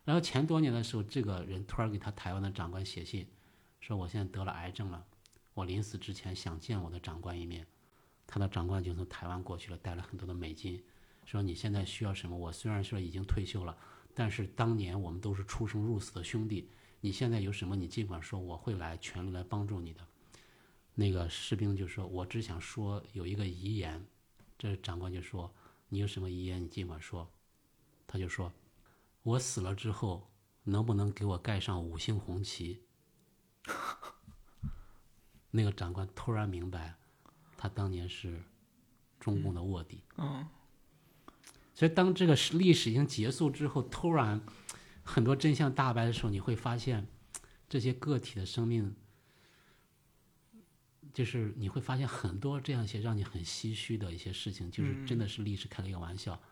[0.05, 3.27] 然后前多年的时候，这个人突然给他台湾的长官写信，
[3.81, 5.05] 说我现在得了癌症了，
[5.55, 7.67] 我临死之前想见我的长官一面。
[8.27, 10.83] 他的长官就从台湾过去了，带了很多的美金，
[11.25, 12.37] 说你现在需要什么？
[12.37, 13.77] 我虽然说已经退休了，
[14.15, 16.69] 但是当年我们都是出生入死的兄弟，
[17.01, 20.01] 你现在有什么你尽管说，我会来全力来帮助你的。
[20.95, 24.05] 那个士兵就说：“我只想说有一个遗言。”
[24.59, 25.51] 这长官就说
[25.89, 27.27] ：“你有什么遗言，你尽管说。”
[28.07, 28.53] 他就说
[29.23, 30.31] ：“我死了之后，
[30.65, 32.85] 能不能给我盖上五星红旗？”
[35.55, 36.97] 那个长官突然明白，
[37.57, 38.43] 他当年是
[39.21, 40.03] 中共的卧底。
[40.17, 40.49] 嗯，
[41.75, 44.41] 所以当这个历史已经结束之后，突然
[45.05, 47.07] 很多真相大白的时候，你会发现，
[47.69, 48.97] 这些个体的生命，
[51.13, 56.35] 就是你会发现很多这样一些让你很唏嘘的一些事情，就是真的是历史开了一个玩笑。
[56.35, 56.43] 对，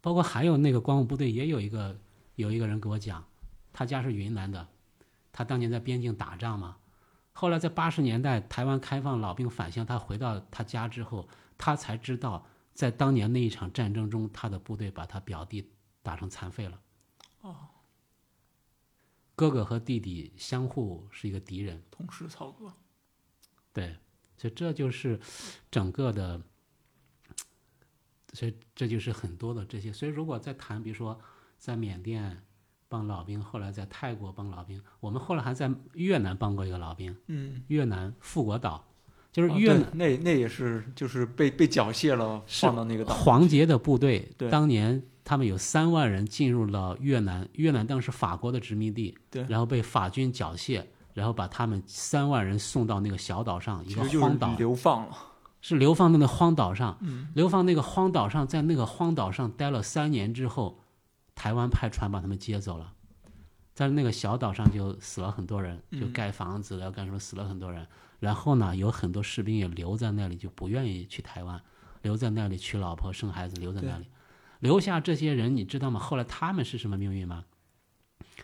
[0.00, 1.98] 包括还有那个光武部队也有一个
[2.36, 3.24] 有一个人给我讲，
[3.72, 4.68] 他家是云南的，
[5.32, 6.76] 他当年在边境打仗嘛。
[7.32, 12.44] 后来在八十年代台湾开放老兵返乡，他回到他家之后，他才知道，
[12.74, 15.70] 在当年那一场战争中，他的部队把他表弟
[16.02, 16.80] 打成残废了。
[17.40, 17.56] 哦，
[19.34, 22.74] 哥哥和弟弟相互是一个敌人，同时操戈。
[23.72, 23.96] 对，
[24.36, 25.18] 所以这就是
[25.70, 26.42] 整个的，
[28.32, 29.92] 所以这就是很多的这些。
[29.92, 31.18] 所以如果再谈，比如说
[31.58, 32.42] 在缅甸
[32.88, 38.84] 帮老兵，后来在泰国帮老兵，我们后来还在越南帮过一个老兵，嗯，越南富国岛，
[39.30, 39.82] 就是哦越南。
[39.96, 43.14] 对那那也是就是被被缴械了，放到那个岛。
[43.14, 55.16] 黄杰的部队对当年他们有三万人进入了越南，越南当时法国的殖民地，对然后被法军缴械，然后把他们三万人送到那个小岛上，一个荒岛，流放了。
[55.60, 60.80] 是流放到那个荒岛上，嗯流放那个荒岛上，在那个荒岛上待了三年之后，
[61.34, 62.92] 台湾派船把他们接走了，
[63.74, 67.86] 在那个小岛上就死了很多人，就嗯盖房子要干什么死了很多人。
[68.18, 71.62] 然后呢，有很多士兵也留在那里，就不愿意去台湾，
[72.02, 74.06] 留在那里娶老婆生孩子，留在那里。
[74.58, 75.98] 留下这些人，你知道吗？
[75.98, 77.44] 后来他们是什么命运吗？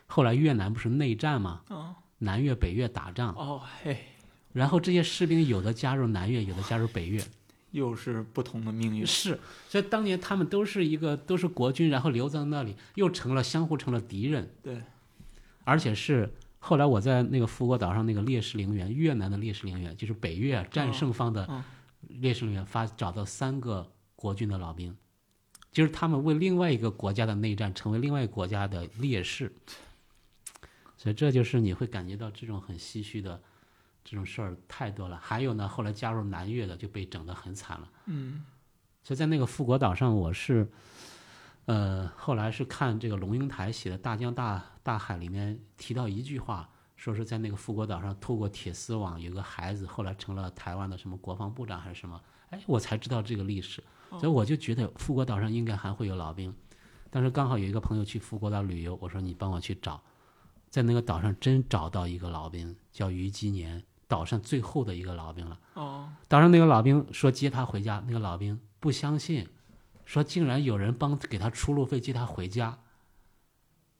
[0.07, 1.61] 后来越南不是内战吗？
[1.69, 4.03] 啊，南越、北越打仗，哦嘿，
[4.57, 7.23] 然后这些士兵有的加入南越，有的加入北越，
[7.69, 9.05] 又是不同的命运。
[9.05, 9.39] 是，
[9.69, 14.81] 所以当年他们都是一个都是国军，然后留在那里，又成了相互成了敌人，对，
[15.63, 21.63] 而且是后来我在那个富国岛上那个烈士陵园，越南的烈士陵园，就是北越战胜方的嗯
[22.07, 24.97] 烈士陵园，发找到三个国军的老兵，
[25.71, 29.53] 就是他们为另外一个国家的内战成为另外一个国家的烈士，
[30.97, 33.39] 所以这就是你会感觉到这种很唏嘘的
[34.09, 35.19] 这种事儿太多了。
[35.21, 37.89] 还有呢，后来加入南越的就被整得很惨了。
[38.05, 38.45] 嗯
[39.03, 40.69] 所以在那个富国岛上，我是，
[41.65, 53.81] 呃，后来是看这个龙应台写的《大江大大海》里面提到一句话，说是在那个富国岛上透过铁丝网，有个孩子后来成了台湾的什么国防部长还是什么，哎，我才知道这个历史，
[54.11, 56.53] 所以我就觉得富国岛上应该还会有老兵。
[57.09, 60.03] 当时刚好有一个朋友去富国岛旅游，我说你帮我去找，
[60.69, 65.59] 在那个岛上真找到一个老兵，叫于基年，岛上最后的一个老兵了。
[65.73, 69.47] 哦，当时那个老兵说接他回家，那个老兵不相信，
[70.05, 72.79] 说竟然有人帮给他出路费接他回家，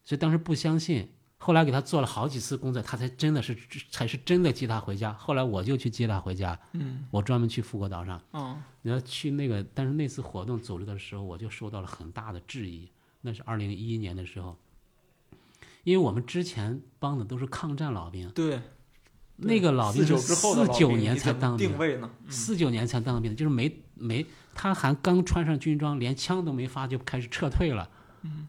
[0.04, 1.12] 所以当时不相信。
[1.40, 3.56] 后来给他做了好几次工作，他才真的是
[3.92, 5.14] 才是真的接他回家。
[5.14, 12.90] 后来我就去接他回家，嗯我专门去富国岛上，哦你要去那个，但是那次活动组织的时候，我就受到了很大的质疑。
[13.22, 14.58] 那是二零一一年的时候，
[15.84, 18.60] 因为我们之前帮的都是抗战老兵，对，
[19.38, 22.10] 那个老兵四九是四九年才当兵定，位呢？
[22.26, 27.90] 嗯四九年才当兵，就是没没，他还刚穿上军装，连枪都没发就开始撤退了。
[28.24, 28.48] 嗯，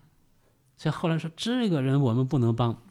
[0.76, 2.82] 所以后来说这个人我们不能帮，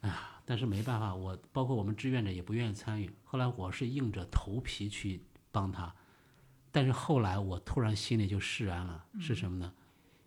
[0.00, 3.10] 哎呀，但是没办法，我包括我们志愿者也不愿意参与。
[3.24, 5.92] 后来我是硬着头皮去帮他，
[6.70, 9.72] 但是后来我突然心里就释然了，是什么呢？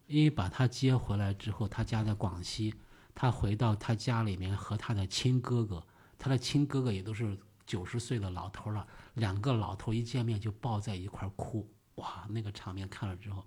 [0.07, 2.75] 因为把他接回来之后，他家在广西，
[3.15, 5.81] 他回到他家里面和他的亲哥哥，
[6.23, 8.87] 他的亲哥哥也都是九十岁的老头了。
[9.15, 13.45] 两个老头一见面就抱在一块儿哭，哇，那个场面看了之后，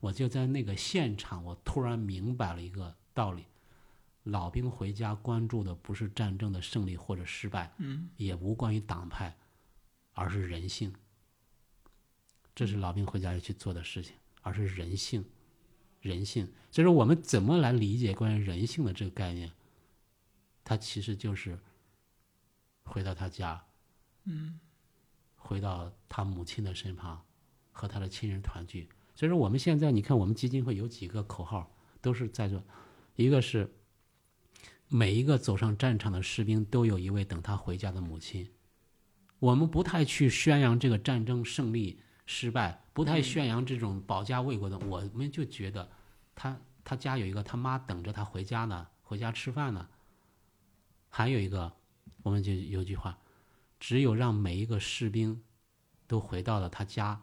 [0.00, 3.44] 我就在那个现场，我突然明白了一个道理：
[4.22, 9.36] 老兵回家关注的不是战争的胜利或者失败，嗯，也无关于党派，
[10.14, 10.90] 而是人性。
[12.54, 15.22] 这是老兵回家要去做的事情，而是人性，
[16.00, 16.50] 人性。
[16.70, 19.52] 所以说，我们怎么来理解关于人性的这个概念？
[20.64, 21.58] 它其实就是
[22.84, 23.64] 回到他家，
[24.24, 24.60] 嗯
[25.36, 27.22] 回到他母亲的身旁，
[27.72, 28.88] 和他的亲人团聚。
[29.14, 31.70] 所以说，我们现在你看，我们基金会有几个口号，
[32.00, 32.62] 都是在做，
[33.16, 33.72] 一个是
[34.88, 38.50] 每一个走上战场的士兵都有一位等他回家的母亲。
[39.38, 45.90] 我们不太去宣扬这个战争胜利失败，不太宣扬这种保家卫国的，我们就觉得
[46.34, 49.88] 他他家有一个他妈等着他回家呢，回家吃饭呢。
[51.08, 51.72] 还有一个，
[52.24, 53.16] 我们就有句话，
[53.78, 55.40] 只有让每一个士兵
[56.08, 57.22] 都回到了他家，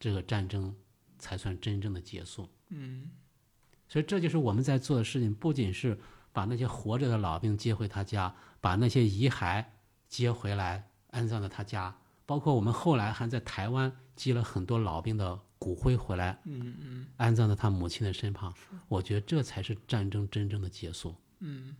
[0.00, 0.74] 这个战争
[1.18, 2.48] 才算真正的结束。
[2.70, 3.10] 嗯
[3.86, 5.98] 所以这就是我们在做的事情，不仅是
[6.32, 9.64] 把那些活着的老兵接回他家，把那些遗骸
[10.08, 18.54] 接回来安葬在他家，包括我们后来还在台湾接了很多老兵的骨灰回来，嗯嗯安葬在他母亲的身旁。
[18.86, 21.16] 我觉得这才是战争真正的结束。
[21.40, 21.74] 嗯，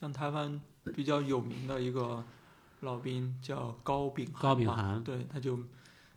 [0.00, 0.60] 像台湾
[0.94, 2.24] 比较有名的一个
[2.80, 5.58] 老兵叫高秉高秉涵对，他就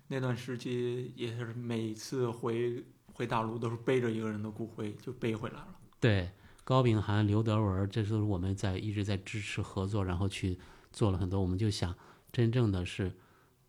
[0.08, 5.68] 那段时期也是每次回回大陆都是背着一个人的骨灰就背回来了。
[6.00, 6.32] 对，
[6.64, 10.58] 高秉涵、刘德文，这都是我们在一直在支持合作，然后去
[10.92, 11.42] 做了很多。
[11.42, 11.94] 我们就想，
[12.32, 13.12] 真正的是，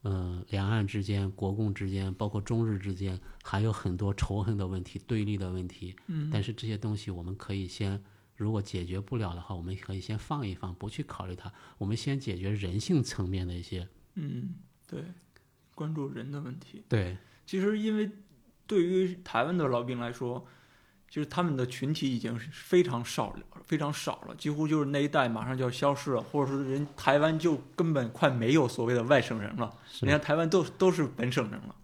[0.03, 5.97] 呃，两岸之间、国共之间，包括中日之间，还有很多仇恨的问题、对立的问题。
[6.07, 8.03] 嗯但是这些东西我们可以先，
[8.37, 11.53] 如果解决不了的话，我们可以先放一放，不去考虑它。
[11.79, 13.89] 我们先解决人性层面的一些。
[14.15, 14.55] 嗯，
[14.87, 15.05] 对，
[15.75, 16.83] 关注人的问题。
[16.89, 17.17] 对，
[17.47, 18.11] 其实因为
[18.67, 20.47] 对于台湾的老兵来说，
[21.09, 31.77] 就是他们的群体已经是非常少了，非常少了，几乎就是那一代马上就要消失了，或者说人台湾就根本快没有所谓的外省人了，是人家台湾都都是本省人了，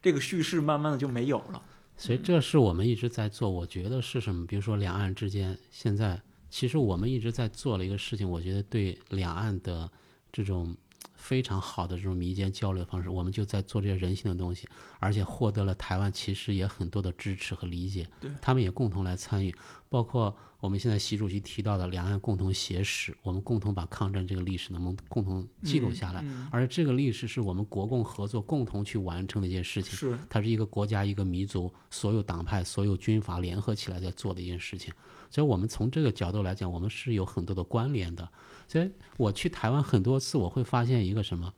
[0.00, 1.62] 这个叙事慢慢的就没有了。
[1.98, 3.50] 所以这是我们一直在做。
[3.50, 4.46] 我觉得是什么？
[4.46, 6.18] 比如说两岸之间，现在
[6.48, 9.90] 其实我们一直在做了一个事情，我觉得对两岸的
[10.32, 10.74] 这种
[11.18, 14.66] 非常好的这种民间交流方式，我们就在做这些人性的东西，
[15.00, 18.08] 而且获得了台湾其实也很多的支持和理解。
[18.20, 19.54] 对他们也共同来参与，
[19.88, 26.22] 包括我们现在习主席提到的两岸共同写史，我们共同把抗战这个历史能不能共同记录下来？
[26.22, 29.94] 嗯而这个历史是我们国共合作共同去完成的一件事情。
[29.94, 34.94] 是它是一个国家、一个民族，所有党派、所有军阀联合起来在做的一件事情。
[35.30, 38.26] 所以，我们从这个角度来讲，我们是有很多的关联的。
[38.68, 41.52] 所以，我去台湾很多次，我会发现一个什么？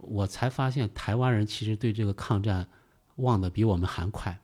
[0.00, 2.68] 我才发现台湾人其实对这个抗战
[3.16, 4.38] 忘得比我们还快。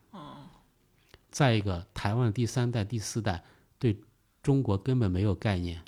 [1.31, 3.45] 再一个，台湾第三代、第四代
[3.79, 4.01] 对
[4.43, 5.83] 中国根本没有概念，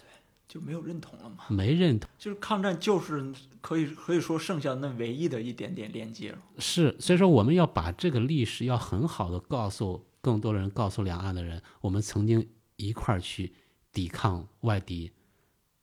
[0.47, 1.45] 就没有认同了嘛。
[1.49, 2.11] 没认同。
[2.19, 6.39] 就是抗战就是可以可以说剩下那唯一的一点点连接了。
[6.59, 12.47] 是，所以说我们要把这个历史要很好的告诉更多的人，告诉两岸的人，我们曾经
[12.77, 13.55] 一块儿去
[13.93, 15.11] 抵抗外敌，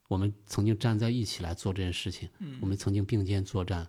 [0.07, 2.29] 我们曾经站在一起来做这件事情，
[2.61, 3.87] 我们曾经并肩作战，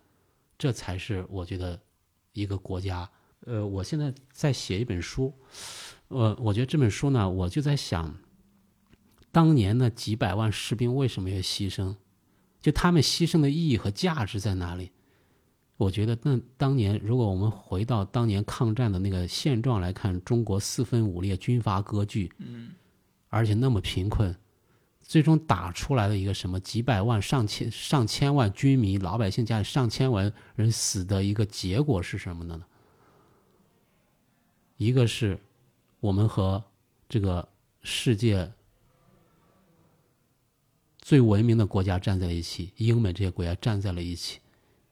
[0.57, 1.79] 这才是我觉得
[2.33, 3.09] 一个国家。
[3.41, 5.33] 呃，我现在在写一本书，
[6.09, 8.19] 呃，我觉得这本书呢，我就在想，
[9.31, 11.95] 当年那几百万士兵为什么要牺牲？
[12.61, 14.91] 就他们牺牲的意义和价值在哪里？
[15.77, 22.71] 我觉得那当年，如果我们回到当年抗战的那个现状来看，中国四分五裂，军阀割据，嗯，
[23.29, 24.35] 而且那么贫困，
[25.07, 32.61] 最终打出来的一个什么几百万、上千、上千万军民、老百姓家里上千万人死的一个结果是什么呢？
[34.77, 35.39] 一个是
[36.01, 36.63] 我们和
[37.09, 37.49] 这个
[37.83, 38.53] 世界
[40.99, 44.41] 最文明的国家站在一起，英美这些国家站在了一起。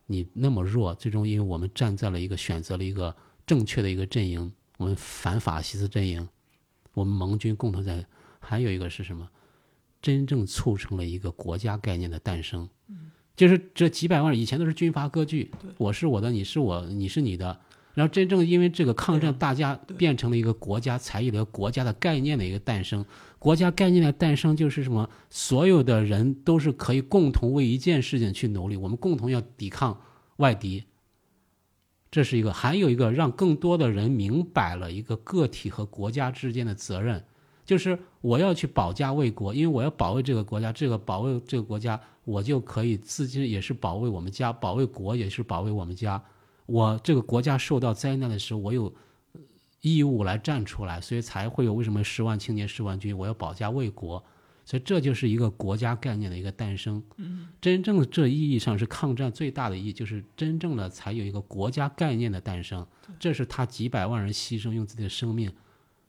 [0.07, 6.29] 你那么弱，最终因为我们站在了一个选择了一个正确的一个阵营，我们反法西斯阵营，
[6.93, 8.07] 我们盟军共同在。
[8.39, 9.29] 还有一个是什么？
[10.05, 12.69] 真正促成了一个国家概念的诞生。
[13.35, 17.59] 就是这几百万人以前都是军阀割据，我是我的，你是我，你是你的。
[17.95, 23.03] 然后真正因为这个抗战，大家变成了一个国家，才有了国家的概念的一个诞生。
[23.39, 25.09] 国家概念的诞生就是什么？
[25.31, 29.99] 所有的人都是可以共同为一件事情去努力，我们共同要抵抗
[30.37, 30.85] 外敌。
[32.11, 37.25] 这是一个，还有一个让更多的人明白了一个个体和国家之间的责任，
[37.65, 46.23] 就是我要去保家卫国，因为我要保卫这个国家，这个保卫这个国家，我就可以自己也是保卫我们家，保卫国也是保卫我们家。
[46.67, 48.95] 我这个国家受到灾难的时候，我有
[49.81, 54.23] 义务来站出来，所以才会有为什么十万青年十万军，我要保家卫国，
[54.65, 57.03] 所以这就是一个国家概念的一个诞生。
[57.19, 62.87] 嗯，真正的这意义上是抗战最大的意义，就是真正的才有一个国家概念的诞生。
[63.19, 65.53] 这是他几百万人牺牲，用自己的生命，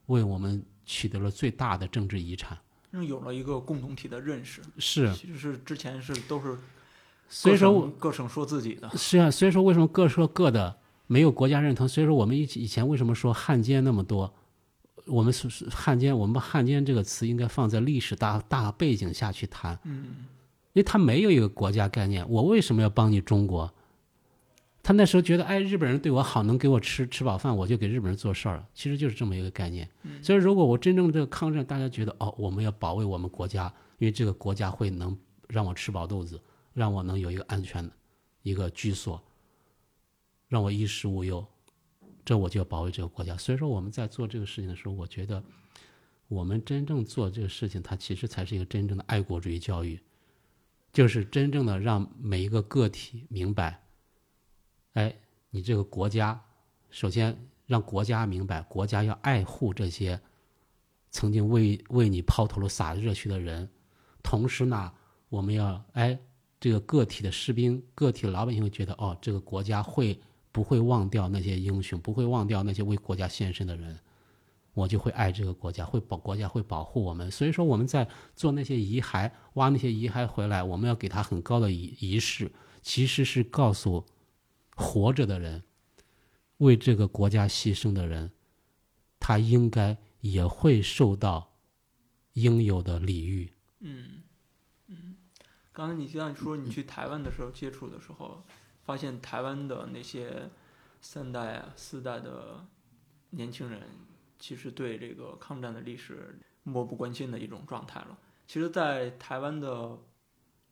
[0.06, 2.58] 为我们取得了最大的政治遗产。
[2.92, 4.62] 让有了一个共同体的认识。
[4.78, 6.58] 是，其实是之前是都是
[7.28, 8.90] 所以说各省说自己的。
[8.96, 10.78] 是啊，所以说为什么各说各的，
[11.08, 11.88] 没有国家认同？
[11.88, 14.34] 所以说我们以以前为什么说汉奸那么多？
[15.08, 20.26] 我们是是汉奸，我们把汉奸这个词应该放在历史大大背景下去谈，嗯，
[20.74, 22.28] 因为他没有一个国家概念。
[22.30, 23.72] 我为什么要帮你中国？
[24.86, 28.70] 他那时候觉得，哎，日本人对我好，能给我吃吃饱饭，我就给日本人做事儿了。
[28.76, 29.90] 其实就是这么一个概念。
[30.22, 33.66] 所以，如果我真正这个抗战，大家觉得，哦，我们要保卫我们国家，
[33.98, 35.18] 因为这个国家会能
[35.48, 36.40] 让我吃饱肚子，
[36.72, 37.92] 让我能有一个安全的
[38.44, 39.20] 一个居所，
[40.50, 41.44] 让我衣食无忧，
[42.24, 43.36] 这我就要保卫这个国家。
[43.36, 45.44] 所以说，我们在做这个事情的时候，我觉得
[46.28, 50.00] 我们真正做这个事情，它其实才是一个真正的爱国主义教育，
[50.94, 53.82] 就是真正的让每一个个体明白，
[54.96, 55.14] 哎，
[55.50, 56.42] 你这个国家，
[56.90, 60.20] 首先让国家明白，国家要爱护这些
[61.12, 63.70] 曾经为为你抛头颅洒热血的人，
[64.24, 64.92] 同时呢，
[65.28, 66.18] 我们要哎，
[66.62, 70.18] 这个个体的士兵、个体的老百姓会觉得，哦，这个国家会
[70.54, 74.00] 不会忘掉那些英雄，不会忘掉那些为国家献身的人，
[74.74, 77.30] 我就会爱这个国家，会保国家会保护我们。
[77.30, 82.50] 所以说，我们在做那些遗骸，挖那些遗骸回来，我们要给他很高的仪仪式，
[82.82, 84.06] 其实是告诉
[84.76, 85.64] 活着的人，
[86.58, 88.32] 为这个国家牺牲的人，
[89.20, 91.54] 他应该也会受到
[92.34, 93.52] 应有的礼遇。
[93.80, 94.22] 嗯
[94.88, 95.16] 嗯
[95.72, 98.44] 刚才你像你说你去台湾的时候接触的时候，
[98.84, 100.50] 发现台湾的那些
[101.02, 102.66] 三代啊、四代的
[103.32, 103.82] 年轻人，
[104.40, 108.18] 其实对这个抗战的历史漠不关心的一种状态了。
[108.48, 109.98] 其实，在台湾的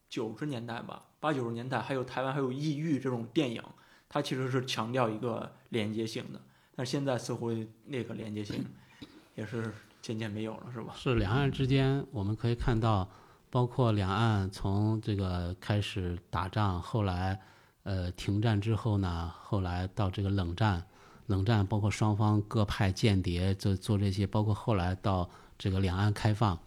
[0.08, 3.64] 九十年代吧，八九十年代，还有台湾还有异域这种电影，
[4.14, 6.39] 它其实是强调一个连接性的，
[6.76, 7.51] 但现在似乎
[7.84, 8.64] 那个连接性
[9.34, 10.93] 也是渐渐没有了，是吧？
[10.95, 13.09] 是两岸之间，我们可以看到，
[13.49, 17.41] 包括两岸从这个开始打仗，后来
[17.82, 20.86] 呃停战之后呢，后来到这个冷战，
[21.26, 26.59] 冷战包括双方各派间谍做做这些，包括后来到这个两岸开放，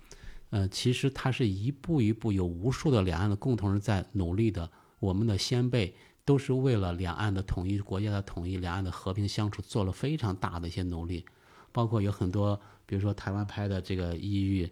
[0.51, 4.68] 呃，其实它是一步一步有无数的两岸的共同人在努力的，
[4.99, 5.94] 我们的先辈
[6.27, 11.24] 都是为了两岸的统一、国家的统一、两岸的和平相处做了非常大的一些努力，
[11.70, 14.66] 包括有很多，比如说台湾拍的这个《异域》，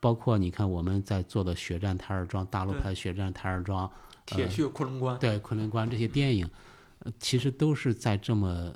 [0.00, 3.88] 包括你看我们在做的《血战台儿庄》，大陆拍的《血战台儿庄》，
[4.26, 6.48] 铁血昆仑关，对昆仑关这些电影，
[6.98, 8.74] 呃其实都是在这么，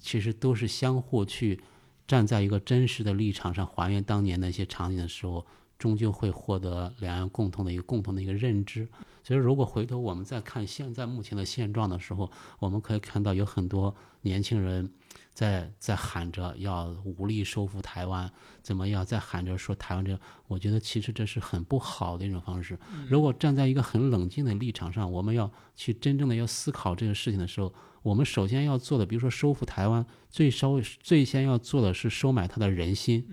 [0.00, 1.60] 其实都是相互去
[2.08, 5.46] 站在一个真实的立场上还原当年那些场景的时候，
[5.78, 8.88] 终究会获得两岸共同的一个共同的一个认知。
[9.22, 14.90] 所以，如果回头我们再看现在目前的现状的时候，我们可以看到有很多年轻人
[15.32, 18.30] 在在喊着要武力收复台湾，
[18.62, 20.18] 怎么样，在喊着说台湾这，
[20.48, 22.78] 我觉得其实这是很不好的一种方式。
[23.08, 33.26] 如果站在一个很冷静的立场上，我们要去真正的要思考这个事情的时候，我们首先要做的，比如说收复台湾，最稍微最先要做的是收买他的人心。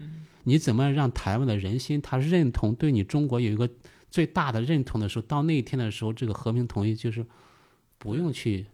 [0.43, 3.69] 你怎么让台湾的人心他认同对你中国有一个
[4.09, 7.25] 最大的认同的时候，到那一天的时候，这个和平统一就是
[7.97, 8.65] 不用去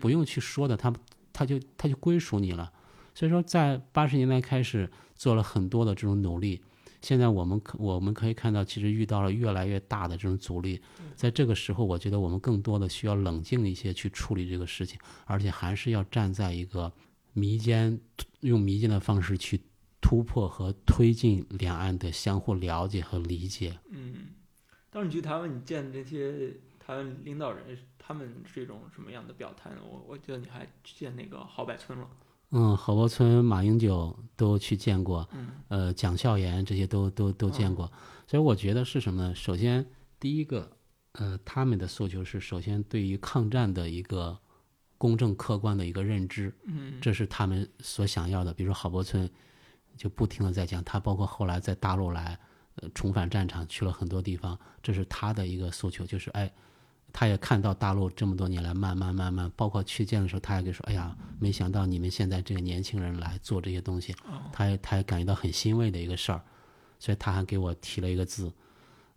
[0.00, 0.92] 不用去说的，他
[1.32, 2.72] 他就他就归属你了。
[3.14, 6.62] 所以说，在八十年代开始做了很多的这种努力，
[7.02, 10.80] 现在我们可我们可以看到，其实遇到了越来越大的这种阻力。
[11.14, 16.90] 在这个时候，我觉得我们更多的需要冷静一些去处理这个事情，而且还是要站在一个
[17.34, 18.00] 迷间
[18.40, 19.60] 用迷间的方式去
[20.00, 23.78] 突破和推进两岸的相互了解和理解。
[23.90, 24.14] 嗯，
[24.92, 27.64] 当时你去台湾，你见这些台湾领导人，
[27.98, 29.76] 他们是一种什么样的表态呢？
[29.90, 32.06] 我我记得你还去见那个郝柏村了，
[32.50, 37.90] 嗯，郝柏村、马英九都去见过，嗯呃，蒋孝严这些都都都见过，
[38.26, 39.34] 所以我觉得是什么呢？
[39.34, 39.86] 首先，
[40.20, 40.70] 第一个，
[41.12, 44.38] 呃，他们的诉求是首先对于抗战的一个
[44.98, 48.52] 公正客观的一个认知，嗯这是他们所想要的。
[48.52, 49.30] 比如说郝柏村
[49.96, 52.38] 就不停的在讲，他包括后来在大陆来，
[52.76, 56.50] 呃，重返战场去了很多地方，这是他的一个诉求，就是哎，
[57.12, 64.14] 他也看到大陆这么多年来慢慢慢慢，包括去见的时候，他也给说，哎呀，没想到你们现在这个年轻人来做这些东西，
[64.52, 66.42] 他也他也感觉到很欣慰的一个事儿，
[66.98, 68.50] 所以他还给我提了一个字。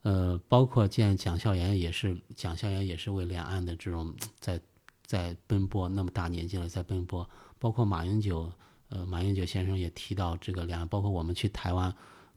[0.01, 4.59] 呃，包括见蒋孝严也是，蒋孝严也是为两岸的这种在
[5.03, 7.27] 在奔波，那么大年纪了在奔波，
[7.57, 8.51] 包括马英九，
[8.89, 11.91] 呃，马英九先生也提到这个两岸，包括我们去台湾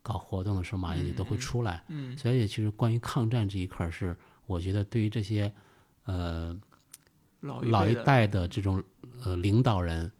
[0.09, 1.85] 搞活动的时候，马英九都会出来。
[1.89, 5.53] 嗯所以其实关于抗战这一块是，我觉得对于这些
[6.05, 6.59] 呃
[7.41, 8.83] 老老一代的这种
[9.23, 10.11] 呃领导人，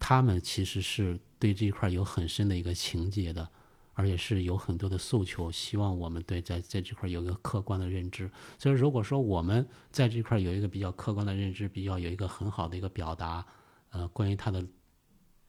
[0.00, 3.48] 他们其实是对这一块有很深的一个情结的，
[3.94, 8.28] 而且是有很多的诉求，希望我们对在在这块有一个客观的认知。
[8.58, 13.46] 所以如果说我们在这块有一个比较客观的认知，比较有一个很好的一个表达，
[13.90, 14.66] 呃，关于他的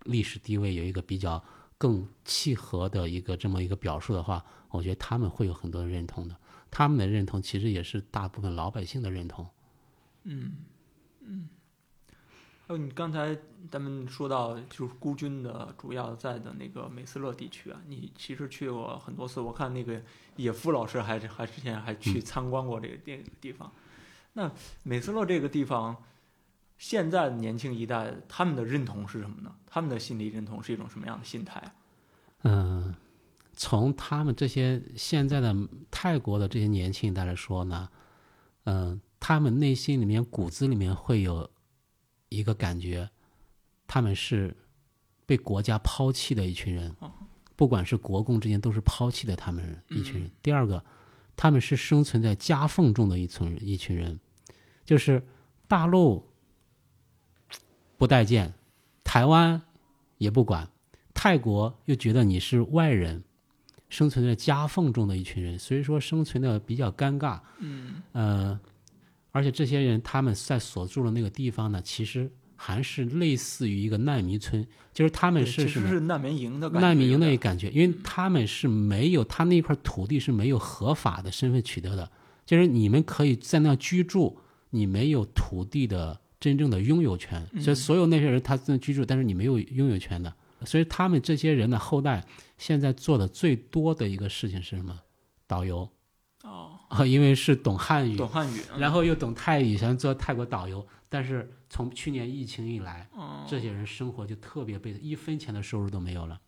[0.03, 1.43] 历史地位有一个比较
[1.83, 6.35] 更契合的一个这么一个表述的话，我觉得他们会有很多的认同的。
[6.71, 9.45] 他们的认同其实也是大部分老百姓的认同。
[10.23, 10.53] 嗯
[11.19, 11.49] 嗯
[12.65, 13.37] 还有你刚才
[13.69, 20.01] 咱们说到，就是孤军的主要在的那个美斯勒地区啊，你其实去过很多次，我看那个
[20.37, 23.69] 野夫老师还还之前还去参观过这个地地方。
[24.31, 24.49] 那
[24.83, 26.01] 美斯勒这个地方，
[26.77, 29.53] 现在的年轻一代他们的认同是什么呢？
[29.65, 31.75] 他们的心理认同是一种什么样的心态啊？
[32.43, 32.93] 嗯，
[33.53, 35.55] 从他们这些现在的
[35.89, 37.89] 泰国的这些年轻一代来说呢，
[38.65, 41.49] 嗯、他们内心里面骨子里面会有
[42.27, 43.09] 一个感觉，
[43.87, 44.55] 他们是
[45.25, 46.93] 被国家抛弃的一群人，
[47.55, 50.29] 不管是国共之间都是抛弃的他们人一群人。
[50.41, 50.83] 第二个，
[51.35, 54.19] 他们是生存在夹缝中的一群一群人，
[54.83, 55.25] 就是
[55.67, 56.27] 大陆
[57.97, 58.53] 不待见，
[59.03, 59.61] 台湾
[60.17, 60.67] 也不管。
[61.13, 63.23] 泰国又觉得你是外人，
[63.87, 67.39] 生存在夹缝中的一群人，所以说生存的比较尴尬。
[67.59, 68.59] 嗯呃，
[69.31, 75.87] 而且这些人他们在所住的那个地方呢，其实还是类似于一个难民村，就是他们对是什么？
[75.87, 82.11] 是难民营的感觉，难民营的一个感觉，因为他们是没有他那块土地是没有合法的身份取得的，
[82.45, 84.37] 就是你们可以在那居住，
[84.71, 92.21] 你没有土地的真正的拥有权，所以所有那些人他在居住，但是你没有拥有权的，所以他们这些人的后代
[92.57, 94.99] 现在做的最多的一个事情是什么？
[95.47, 95.89] 导游。
[96.43, 98.77] 哦，啊，因为是懂汉语，懂汉语，嗯。
[98.81, 103.45] 然后又懂泰语，想做泰国导游，但是从去年疫情以来，哦。
[103.47, 106.41] 这些人生活就特别被一分钱的收入都没有了，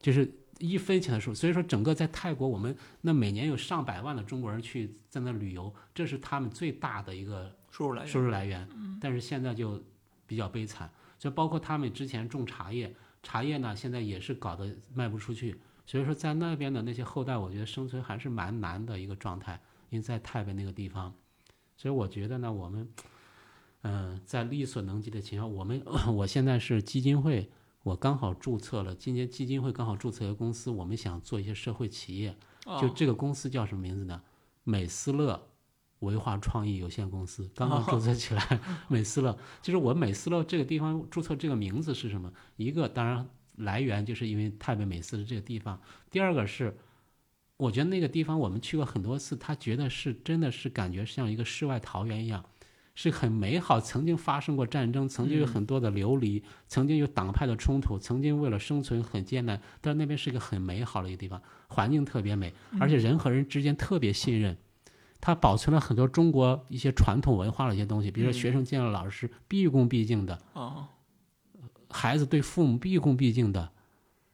[0.00, 1.34] 就是一分钱的收入。
[1.36, 8.68] 所以说，整个在泰国，我们那每年有上百万的中国人去在那旅游，这是他们最大的一个收入来源收入来源。
[9.00, 9.80] 但是现在就
[10.26, 12.92] 比较悲惨，就包括他们之前种茶叶，
[13.22, 15.60] 茶叶呢现在也是搞得卖不出去。
[15.86, 21.14] 所以说，在那边的那些后代，我觉得生存还是蛮难的一个状态，因为在泰北那个地方。
[21.76, 22.88] 所以我觉得呢，我们，
[23.82, 25.82] 嗯、在力所能及的情况下，我们
[26.14, 27.48] 我现在是基金会，
[27.84, 32.36] 我刚好注册了，今年基金会刚好注册一个公司，我们想做一些社会企业，
[32.66, 34.20] 哦就这个公司叫什么名字呢？
[34.64, 35.48] 美思乐
[36.00, 38.60] 维化创意有限公司，刚 刚注册起来。
[38.88, 42.32] 美斯乐就是我美斯乐这个地方注册这个名字是什么？
[42.56, 45.80] 一个当然来源就是因为太北美斯的这个地方，
[46.10, 46.76] 第二个是。
[47.60, 52.44] 我觉得那个地方我们去过很多次，他觉得是真的是感觉像一个世外桃源一样，
[52.94, 53.80] 是很美好。
[53.80, 64.56] 曾经发生过战争，曾经有很多的流离，曾经有党派的冲突，曾经为了生存很艰难，但那边是一个很美好的一个地方，环境特别美，而且人和人之间特别信任。
[65.20, 70.88] 它保存了很多中国一些传统文化的一些东西，比如说学生见了老师毕恭毕敬的，啊，
[71.90, 73.70] 孩子对父母毕恭毕敬的，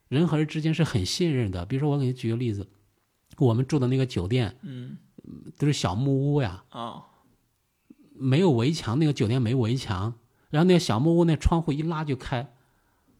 [0.08, 1.64] 人和人之间是很信任的。
[1.64, 2.68] 比如说，我给你举个例子，
[3.38, 4.98] 我们住的那个酒店嗯
[5.56, 7.02] 都是小木屋呀，啊，
[8.14, 10.14] 没有围墙，那个酒店没围墙，
[10.50, 12.52] 然后那个小木屋那窗户一拉就开。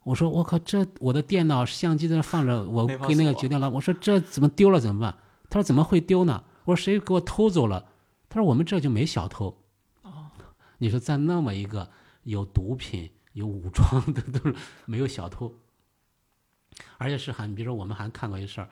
[0.03, 5.17] 我说我靠，这我的电脑、相机在那放着，我给那个酒店老板我说这怎么丢了怎么办？
[5.49, 6.45] 他说怎么会丢呢？
[6.65, 7.91] 我说谁给我偷走了？
[8.29, 9.63] 他说我们这就没小偷。
[10.79, 11.89] 你说在那么一个
[12.25, 15.55] 有毒品、有武装的都是没有小偷，
[16.99, 18.69] 而且是还，你比如说我们还看过一事儿，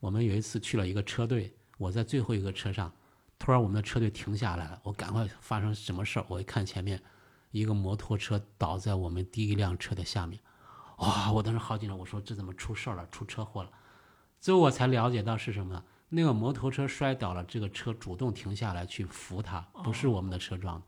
[0.00, 2.92] 我们有一次去了一个车队，我在最后一个车上，
[3.38, 6.26] 突然我们的车队停下来了，我赶快发生什么事儿？
[6.28, 7.00] 我一看前面
[7.52, 10.40] 一个摩托车倒在我们第一辆车的下面，
[10.98, 11.30] 哇！
[11.32, 13.06] 我当时好紧张，我说这怎么出事儿了？
[13.10, 13.70] 出车祸了？
[14.40, 15.84] 最后我才了解到是什么呢？
[16.14, 20.86] 那个摩托车摔倒了，这个车主动停下来去扶他，不是我们的车撞的。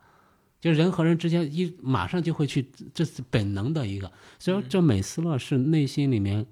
[0.61, 4.11] 就人和人之间一马上就会去，这是本能的一个。
[4.39, 6.47] 所以说这美斯乐是内心里面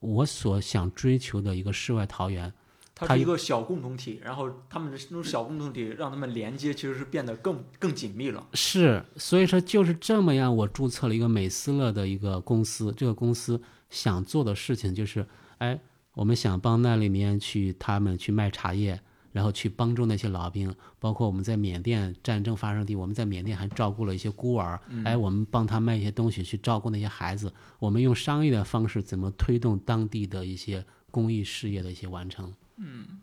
[0.00, 2.52] 我所想追求的一个世外桃源。
[2.96, 8.46] 它它是一个小共同体，然后他们的那种小共同体让他们连接，其实是变得更更紧密了。
[8.52, 12.94] 是，所以说就是这么样，我注册了一个美斯乐的一个公司。
[12.96, 13.60] 这个公司
[13.90, 15.26] 想做的事情就是，
[15.58, 15.76] 哎，
[16.14, 19.00] 我们想帮那里面去他们去卖茶叶，
[19.32, 27.52] 然后去帮助那些老兵，包括我们在缅甸战争发生地，我们在缅甸还照顾了一些孤儿，哎，我们帮他卖一些东西去照顾那些孩子。
[27.80, 32.54] 我们用商业的方式怎么推动当地的一些公益事业的一些完成？
[32.76, 33.20] 嗯，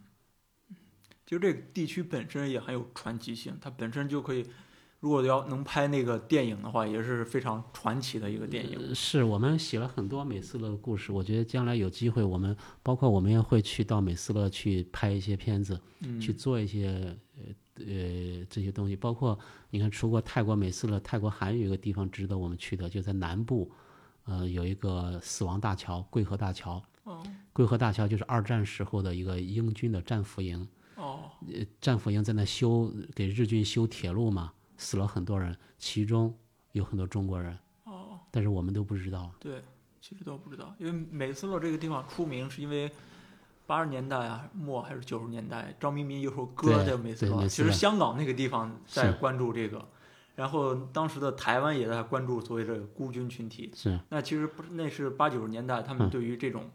[1.26, 4.46] 就这个地区本身也很有传奇性，它本身就可以，
[5.02, 8.78] 如果要能拍那个电影的话，也是非常传奇的一个电影。
[8.78, 18.96] 呃是我们写了很多美斯乐的故事，我觉得将来有机会，我们包括我们也会去到美斯乐去拍一些片子，嗯去做一些呃呃这些东西。
[18.96, 19.38] 包括
[19.72, 23.72] 你看，除过泰国美斯乐，泰国还有一个地方值得我们去的，就在南部，
[24.26, 26.82] 呃，有一个死亡大桥——桂河大桥。
[27.06, 27.24] 哦
[27.54, 30.66] 桂河大桥就是二战时候的一个英军的战俘营，
[30.96, 36.36] 哦，呃，战俘营在那修给日军修铁路嘛，死了很多人，其中
[36.72, 39.32] 有很多中国人，哦，但是我们都不知道。
[39.40, 39.62] 对，
[40.02, 42.92] 其实都不知道，因为美斯乐这个地方出名是因为
[43.68, 49.88] 八十年代啊末还是九十年代，张明敏有首歌叫《美斯乐》，其实香港那个地方在关注这个，
[50.36, 53.72] 然后当时的台湾也在关注所谓这个孤军群体。
[53.76, 56.72] 是那其实不是，那是八九十年代他们嗯对于这种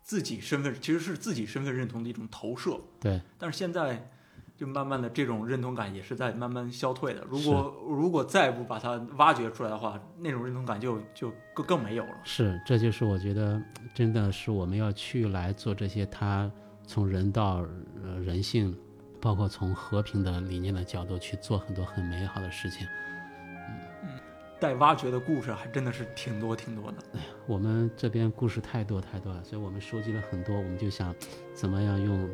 [0.00, 2.80] 自己身份，其实是自己身份认同的一种投射。
[3.00, 4.10] 对，但是现在
[4.58, 7.24] 就慢慢的这种认同感也是在慢慢消退的。
[7.28, 12.14] 如果如果再不把它挖掘出来的话，那种认同感就就更更没有了。
[12.24, 13.62] 是，这就是我觉得
[13.94, 16.50] 真的是我们要去来做这些，它
[16.84, 17.64] 从人道、
[18.02, 18.76] 呃人性，
[19.20, 22.84] 包括从和平的理念的角度去做很多很美好的事情。
[24.60, 26.98] 待挖掘的故事还真的是挺多挺多的。
[27.14, 31.14] 哎呀我们这边故事太多太多了，所以我们收集了很多，我们就想
[31.54, 32.28] 怎么样用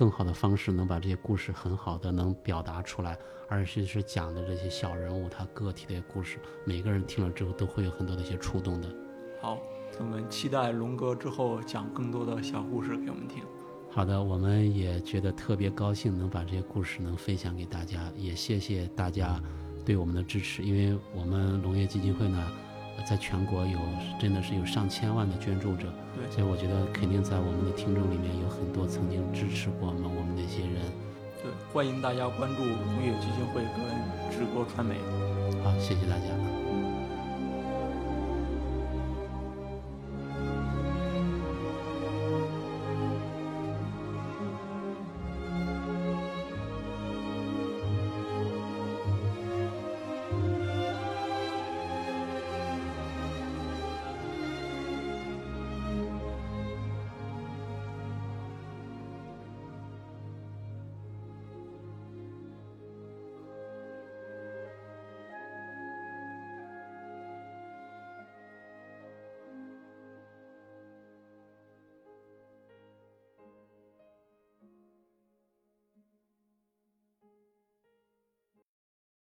[0.00, 3.18] 更好的方式能把这些故事很好的能表达出来，
[3.50, 8.88] 而且是讲的这些小人物他个体的故事，每个人听了之后都会有很多的一些触动的。
[9.42, 9.58] 好，
[9.98, 13.42] 我们期待龙哥之后讲更多的小故事给我们听。
[13.90, 19.38] 好的，我们也觉得特别高兴能把这些故事能分享给大家，也谢谢大家
[19.84, 22.50] 对我们的支持，因为我们农业基金会呢，呃
[23.06, 23.78] 在全国有
[24.18, 30.82] 真的是有上千万的捐助者，对所以我觉得肯定在我们的听众里面有很多曾经支持过我们我们的一些人。
[31.42, 33.80] 对，欢迎大家关注农业基金会跟
[34.30, 34.96] 直播传媒。
[35.64, 36.49] 好，谢谢大家。